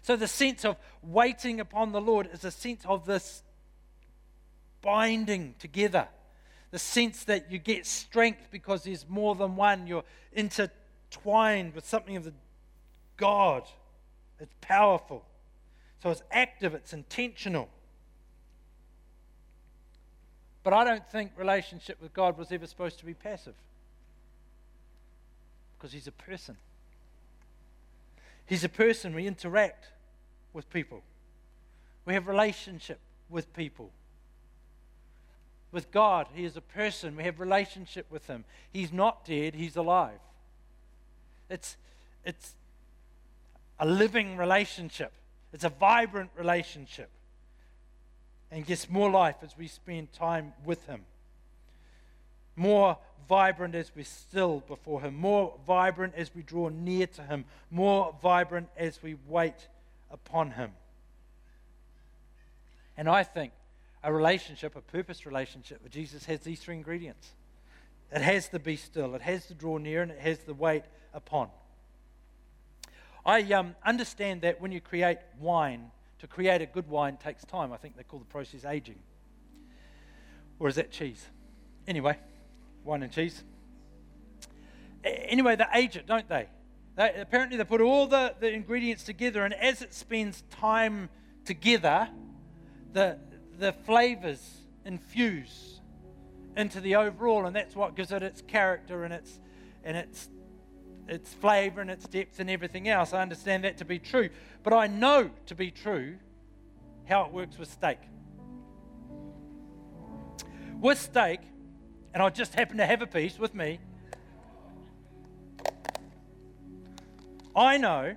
[0.04, 3.44] So the sense of waiting upon the Lord is a sense of this
[4.82, 6.08] binding together.
[6.70, 9.88] The sense that you get strength because there's more than one.
[9.88, 12.34] You're intertwined with something of the
[13.18, 13.64] God.
[14.42, 15.24] It's powerful.
[16.02, 17.70] So it's active, it's intentional.
[20.64, 23.54] But I don't think relationship with God was ever supposed to be passive.
[25.78, 26.58] Because he's a person.
[28.46, 29.14] He's a person.
[29.16, 29.88] We interact
[30.54, 31.04] with people.
[32.06, 33.92] We have relationship with people.
[35.72, 37.16] With God, He is a person.
[37.16, 38.44] We have relationship with Him.
[38.74, 40.20] He's not dead, He's alive.
[41.50, 41.78] It's,
[42.26, 42.56] it's
[43.82, 45.12] a living relationship,
[45.52, 47.10] it's a vibrant relationship.
[48.50, 51.02] And gets more life as we spend time with Him.
[52.58, 52.98] More
[53.30, 55.16] vibrant as we're still before Him.
[55.16, 57.46] More vibrant as we draw near to Him.
[57.70, 59.68] More vibrant as we wait
[60.10, 60.72] upon Him.
[62.98, 63.54] And I think
[64.04, 67.32] a relationship, a purpose relationship with Jesus has these three ingredients
[68.12, 70.84] it has to be still, it has to draw near, and it has to wait
[71.14, 71.50] upon.
[73.26, 77.74] I um, understand that when you create wine, to create a good wine takes time.
[77.74, 79.00] I think they call the process aging.
[80.60, 81.26] Or is that cheese?
[81.88, 82.18] Anyway,
[82.84, 83.44] wine and cheese.
[85.04, 86.48] Anyway, they age it, don't they?
[86.96, 91.10] they apparently, they put all the, the ingredients together, and as it spends time
[91.44, 92.08] together,
[92.94, 93.18] the,
[93.58, 95.82] the flavors infuse
[96.56, 99.40] into the overall, and that's what gives it its character and its
[99.84, 100.30] and its
[101.08, 103.14] its flavor and its depth and everything else.
[103.14, 104.30] I understand that to be true,
[104.64, 106.16] but I know to be true
[107.06, 108.00] how it works with steak.
[110.80, 111.42] With steak,
[112.14, 113.80] and I just happen to have a piece with me.
[117.56, 118.16] I know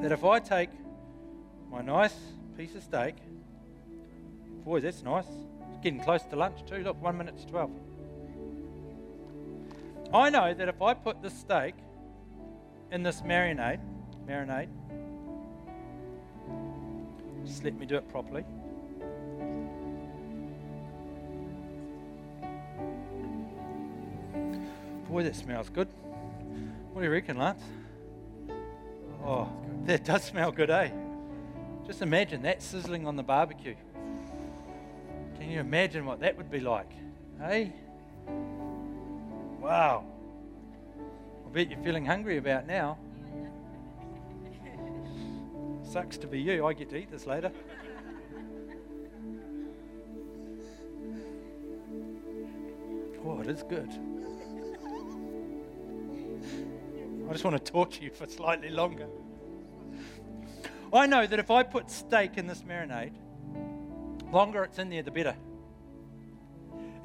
[0.00, 0.70] that if I take
[1.70, 2.14] my nice
[2.56, 3.16] piece of steak,
[4.64, 5.26] boy, that's nice.
[5.82, 6.78] Getting close to lunch too.
[6.78, 7.70] Look, one minute to 12.
[10.12, 11.74] I know that if I put this steak
[12.90, 13.80] in this marinade,
[14.28, 14.68] marinade,
[17.44, 18.44] just let me do it properly.
[25.08, 25.88] Boy, that smells good.
[26.92, 27.62] What do you reckon, Lance?
[29.24, 29.48] Oh,
[29.84, 30.90] that does smell good, eh?
[31.86, 33.76] Just imagine that sizzling on the barbecue.
[35.38, 36.90] Can you imagine what that would be like?
[37.38, 37.72] Hey?
[39.60, 40.04] Wow.
[41.46, 42.98] I bet you're feeling hungry about now.
[45.82, 46.66] Sucks to be you.
[46.66, 47.52] I get to eat this later.
[53.24, 53.90] Oh, it is good.
[57.28, 59.08] I just want to torture you for slightly longer.
[60.92, 63.12] I know that if I put steak in this marinade,
[64.32, 65.36] longer it's in there, the better.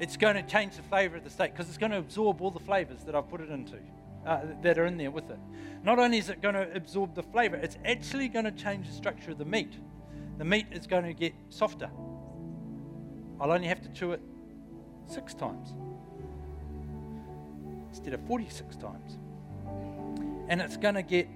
[0.00, 2.50] It's going to change the flavor of the steak because it's going to absorb all
[2.50, 3.76] the flavors that I've put it into,
[4.26, 5.38] uh, that are in there with it.
[5.84, 8.94] Not only is it going to absorb the flavor, it's actually going to change the
[8.94, 9.74] structure of the meat.
[10.38, 11.90] The meat is going to get softer.
[13.40, 14.20] I'll only have to chew it
[15.06, 15.68] six times
[17.90, 19.18] instead of 46 times
[20.48, 21.28] and it's going to get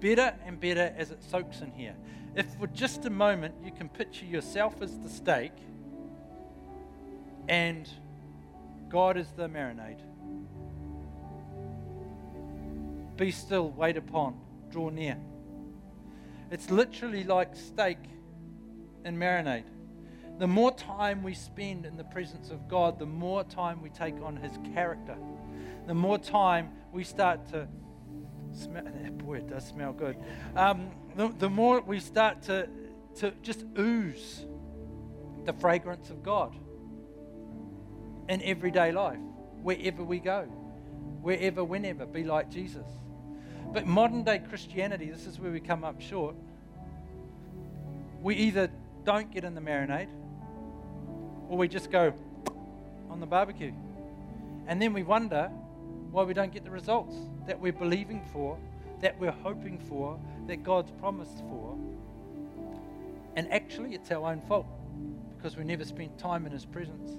[0.00, 1.94] better and better as it soaks in here.
[2.34, 5.52] If for just a moment you can picture yourself as the steak
[7.48, 7.88] and
[8.88, 10.00] God is the marinade,
[13.16, 14.40] be still, wait upon,
[14.70, 15.18] draw near.
[16.50, 17.98] It's literally like steak
[19.04, 19.64] and marinade.
[20.38, 24.14] The more time we spend in the presence of God, the more time we take
[24.22, 25.16] on His character.
[25.86, 27.68] The more time we start to
[29.24, 30.16] Boy, it does smell good.
[30.56, 32.68] Um, the, the more we start to,
[33.16, 34.44] to just ooze
[35.44, 36.54] the fragrance of God
[38.28, 39.18] in everyday life,
[39.62, 40.42] wherever we go,
[41.22, 42.86] wherever, whenever, be like Jesus.
[43.72, 46.34] But modern day Christianity, this is where we come up short.
[48.20, 48.70] We either
[49.04, 50.08] don't get in the marinade
[51.48, 52.12] or we just go
[53.08, 53.72] on the barbecue.
[54.66, 55.50] And then we wonder
[56.10, 57.14] why we don't get the results
[57.46, 58.58] that we're believing for,
[59.00, 61.76] that we're hoping for, that God's promised for.
[63.36, 64.66] And actually, it's our own fault
[65.36, 67.18] because we never spent time in His presence.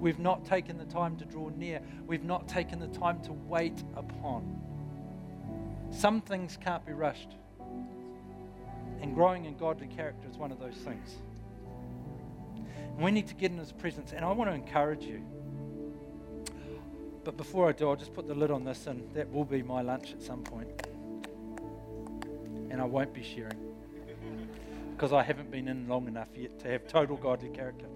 [0.00, 1.80] We've not taken the time to draw near.
[2.06, 4.60] We've not taken the time to wait upon.
[5.90, 7.36] Some things can't be rushed.
[9.00, 11.16] And growing in godly character is one of those things.
[12.98, 14.12] We need to get in His presence.
[14.12, 15.22] And I want to encourage you.
[17.24, 19.62] But before I do, I'll just put the lid on this, and that will be
[19.62, 20.68] my lunch at some point.
[22.70, 23.56] And I won't be sharing
[24.92, 27.84] because I haven't been in long enough yet to have total godly character.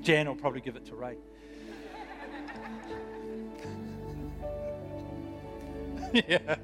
[0.00, 1.18] Jan will probably give it to Ray.
[6.28, 6.56] yeah.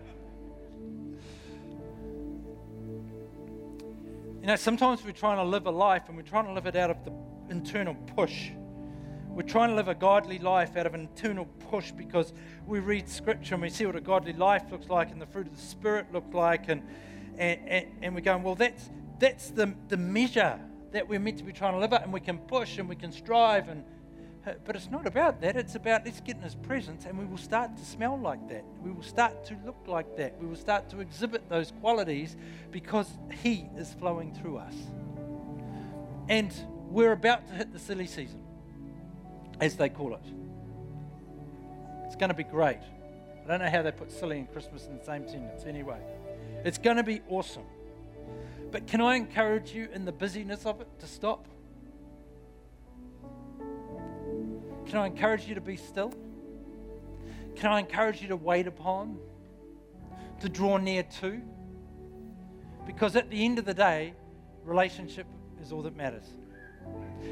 [4.40, 6.76] You know, sometimes we're trying to live a life and we're trying to live it
[6.76, 7.12] out of the
[7.50, 8.50] internal push.
[9.28, 12.32] We're trying to live a godly life out of an internal push because
[12.66, 15.46] we read scripture and we see what a godly life looks like and the fruit
[15.46, 16.82] of the Spirit look like, and,
[17.36, 20.58] and, and, and we're going, well, that's, that's the, the measure
[20.92, 22.96] that we're meant to be trying to live at, and we can push and we
[22.96, 23.84] can strive and
[24.46, 25.56] uh, but it's not about that.
[25.56, 28.64] It's about let's get in His presence and we will start to smell like that.
[28.82, 30.40] We will start to look like that.
[30.40, 32.36] We will start to exhibit those qualities
[32.70, 33.10] because
[33.42, 34.74] He is flowing through us.
[36.28, 36.54] And
[36.90, 38.42] we're about to hit the silly season,
[39.60, 40.24] as they call it.
[42.06, 42.78] It's going to be great.
[43.44, 45.98] I don't know how they put silly and Christmas in the same sentence anyway.
[46.64, 47.64] It's going to be awesome.
[48.70, 51.46] But can I encourage you in the busyness of it to stop?
[54.86, 56.12] Can I encourage you to be still?
[57.56, 59.18] Can I encourage you to wait upon,
[60.40, 61.40] to draw near to?
[62.86, 64.14] Because at the end of the day,
[64.64, 65.26] relationship
[65.60, 66.24] is all that matters.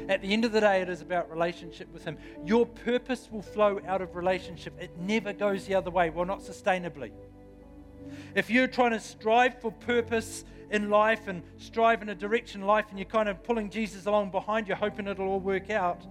[0.09, 2.17] At the end of the day, it is about relationship with Him.
[2.45, 6.39] Your purpose will flow out of relationship, it never goes the other way, well, not
[6.39, 7.11] sustainably.
[8.35, 12.67] If you're trying to strive for purpose in life and strive in a direction in
[12.67, 16.05] life and you're kind of pulling Jesus along behind you, hoping it'll all work out,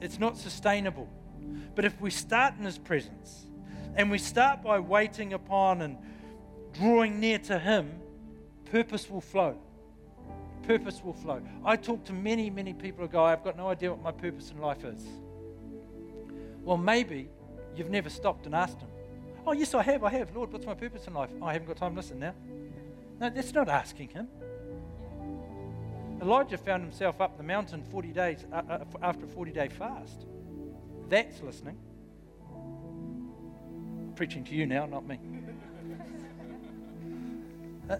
[0.00, 1.08] it's not sustainable.
[1.74, 3.46] But if we start in His presence
[3.96, 5.98] and we start by waiting upon and
[6.72, 8.00] drawing near to Him,
[8.70, 9.58] purpose will flow.
[10.66, 11.40] Purpose will flow.
[11.64, 14.50] I talk to many, many people who go, I've got no idea what my purpose
[14.50, 15.04] in life is.
[16.62, 17.28] Well, maybe
[17.76, 18.88] you've never stopped and asked Him.
[19.46, 20.02] Oh, yes, I have.
[20.02, 20.34] I have.
[20.34, 21.30] Lord, what's my purpose in life?
[21.40, 22.34] Oh, I haven't got time to listen now.
[23.20, 24.28] No, that's not asking Him.
[26.20, 30.26] Elijah found himself up the mountain 40 days uh, uh, after a 40 day fast.
[31.08, 31.76] That's listening.
[32.50, 35.18] I'm preaching to you now, not me.
[37.88, 37.98] Uh,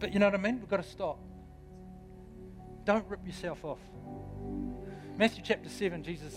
[0.00, 0.58] but you know what I mean?
[0.58, 1.16] We've got to stop.
[2.90, 3.78] Don't rip yourself off.
[5.16, 6.36] Matthew chapter 7, Jesus,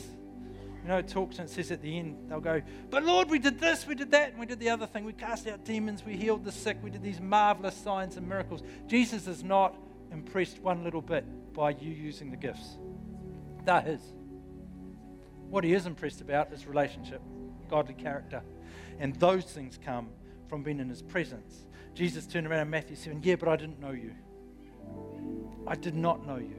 [0.83, 3.87] you know, talks and says at the end, they'll go, But Lord, we did this,
[3.87, 5.03] we did that, and we did the other thing.
[5.03, 8.61] We cast out demons, we healed the sick, we did these marvelous signs and miracles.
[8.85, 9.75] Jesus is not
[10.11, 11.25] impressed one little bit
[11.55, 12.77] by you using the gifts.
[13.65, 14.01] They're His.
[15.49, 17.23] What He is impressed about is relationship,
[17.67, 18.43] godly character.
[18.99, 20.09] And those things come
[20.47, 21.65] from being in His presence.
[21.95, 24.13] Jesus turned around in Matthew 7, Yeah, but I didn't know you.
[25.67, 26.57] I did not know you.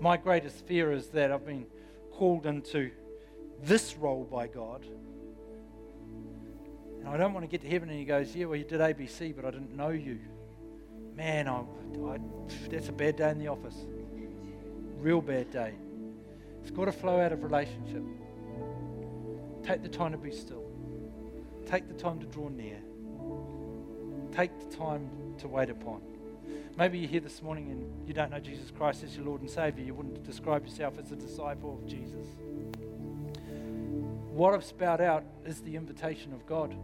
[0.00, 1.66] My greatest fear is that I've been
[2.12, 2.90] called into
[3.62, 4.84] this role by God.
[7.00, 8.80] And I don't want to get to heaven and he goes, Yeah, well, you did
[8.80, 10.18] ABC, but I didn't know you
[11.16, 11.60] man, I,
[12.06, 12.18] I,
[12.68, 13.86] that's a bad day in the office.
[14.98, 15.74] Real bad day.
[16.62, 18.02] It's got to flow out of relationship.
[19.62, 20.64] Take the time to be still.
[21.66, 22.78] Take the time to draw near.
[24.32, 25.08] Take the time
[25.38, 26.02] to wait upon.
[26.76, 29.48] Maybe you're here this morning and you don't know Jesus Christ as your Lord and
[29.48, 29.84] Savior.
[29.84, 32.26] You wouldn't describe yourself as a disciple of Jesus.
[34.32, 36.74] What I've spelled out is the invitation of God.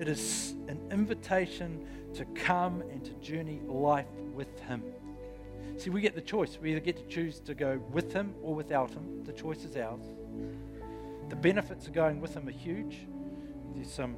[0.00, 4.82] It is an invitation to come and to journey life with Him.
[5.76, 6.58] See, we get the choice.
[6.60, 9.22] We either get to choose to go with Him or without Him.
[9.22, 10.02] The choice is ours.
[11.28, 13.06] The benefits of going with Him are huge.
[13.76, 14.16] There's some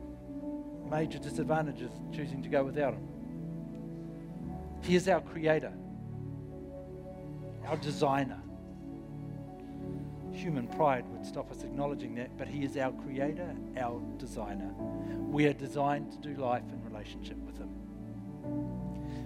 [0.90, 3.13] major disadvantages choosing to go without Him.
[4.84, 5.72] He is our Creator,
[7.66, 8.38] our designer.
[10.30, 14.74] Human pride would stop us acknowledging that, but He is our Creator, our designer.
[15.30, 17.70] We are designed to do life in relationship with Him.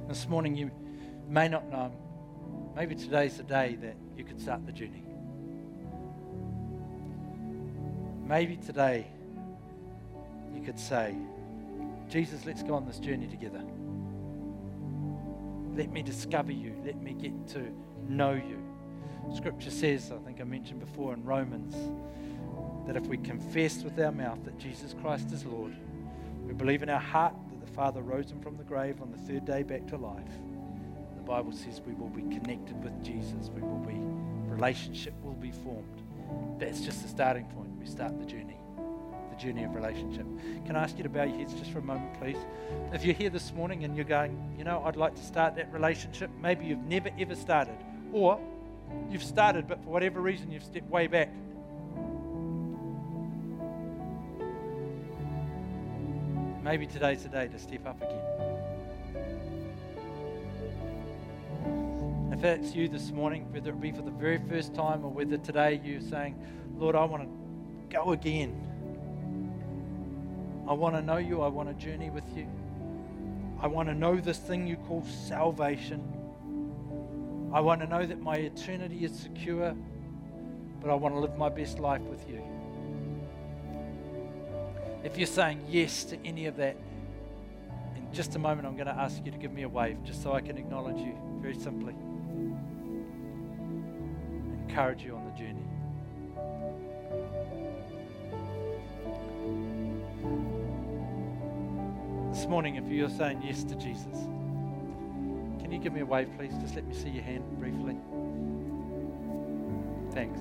[0.06, 0.70] This morning, you
[1.28, 1.90] may not know,
[2.76, 5.02] maybe today's the day that you could start the journey.
[8.24, 9.08] Maybe today
[10.54, 11.16] you could say,
[12.08, 13.64] Jesus, let's go on this journey together.
[15.78, 16.74] Let me discover you.
[16.84, 17.72] Let me get to
[18.08, 18.58] know you.
[19.36, 21.76] Scripture says, I think I mentioned before in Romans,
[22.88, 25.76] that if we confess with our mouth that Jesus Christ is Lord,
[26.44, 29.18] we believe in our heart that the Father rose him from the grave on the
[29.18, 30.32] third day back to life,
[31.14, 33.48] the Bible says we will be connected with Jesus.
[33.54, 33.94] We will be,
[34.52, 36.02] relationship will be formed.
[36.58, 37.70] That's just the starting point.
[37.78, 38.58] We start the journey,
[39.38, 40.26] journey of relationship.
[40.66, 42.36] Can I ask you to bow your heads just for a moment, please?
[42.92, 45.72] If you're here this morning and you're going, you know, I'd like to start that
[45.72, 47.76] relationship, maybe you've never ever started,
[48.12, 48.40] or
[49.10, 51.30] you've started, but for whatever reason you've stepped way back.
[56.62, 58.20] Maybe today's the day to step up again.
[62.32, 65.38] If that's you this morning, whether it be for the very first time or whether
[65.38, 66.36] today you're saying,
[66.76, 67.28] Lord, I want to
[67.96, 68.67] go again.
[70.68, 71.40] I want to know you.
[71.40, 72.46] I want to journey with you.
[73.58, 76.02] I want to know this thing you call salvation.
[77.54, 79.74] I want to know that my eternity is secure,
[80.82, 82.42] but I want to live my best life with you.
[85.02, 86.76] If you're saying yes to any of that,
[87.96, 90.22] in just a moment I'm going to ask you to give me a wave just
[90.22, 91.94] so I can acknowledge you very simply.
[94.68, 95.64] Encourage you on the journey.
[102.48, 104.16] Morning, if you're saying yes to Jesus,
[105.60, 106.52] can you give me a wave, please?
[106.60, 107.96] Just let me see your hand briefly.
[110.14, 110.40] Thanks.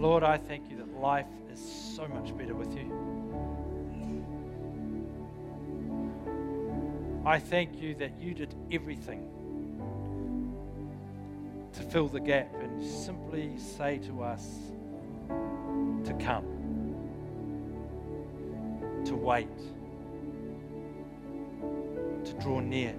[0.00, 2.90] Lord, I thank you that life is so much better with you.
[7.26, 9.28] I thank you that you did everything
[11.74, 14.72] to fill the gap and simply say to us
[16.06, 16.46] to come,
[19.04, 19.48] to wait,
[22.24, 22.94] to draw near,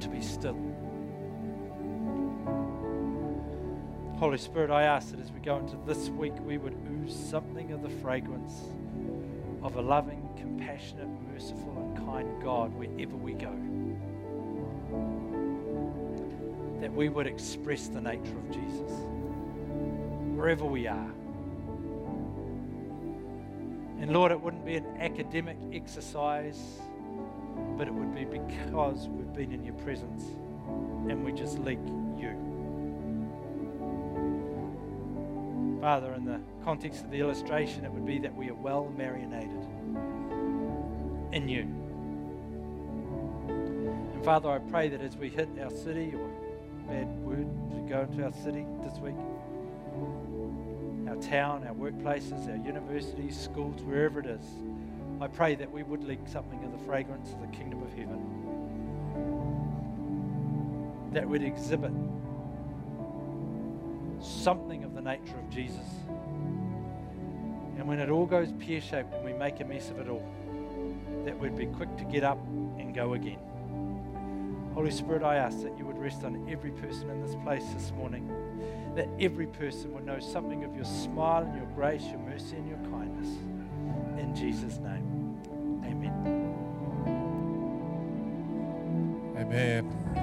[0.00, 0.67] to be still.
[4.18, 7.70] Holy Spirit, I ask that as we go into this week, we would ooze something
[7.70, 8.52] of the fragrance
[9.62, 13.52] of a loving, compassionate, merciful, and kind God wherever we go.
[16.80, 18.90] That we would express the nature of Jesus
[20.34, 21.12] wherever we are.
[24.00, 26.80] And Lord, it wouldn't be an academic exercise,
[27.76, 30.24] but it would be because we've been in your presence
[31.08, 31.78] and we just leak
[32.18, 32.47] you.
[35.80, 39.64] Father, in the context of the illustration, it would be that we are well marinated
[41.32, 41.62] in you.
[44.14, 46.28] And Father, I pray that as we hit our city, or
[46.88, 49.14] bad word, we go into our city this week,
[51.08, 54.44] our town, our workplaces, our universities, schools, wherever it is,
[55.20, 58.18] I pray that we would leak something of the fragrance of the kingdom of heaven.
[61.12, 61.92] That would exhibit
[64.28, 65.86] something of the nature of Jesus.
[67.76, 70.26] And when it all goes pear shaped and we make a mess of it all,
[71.24, 72.38] that we'd be quick to get up
[72.78, 73.38] and go again.
[74.74, 77.90] Holy Spirit, I ask that you would rest on every person in this place this
[77.92, 78.30] morning,
[78.94, 82.68] that every person would know something of your smile and your grace, your mercy and
[82.68, 83.28] your kindness.
[84.18, 85.40] In Jesus' name,
[85.84, 86.54] amen.
[89.36, 90.17] Amen.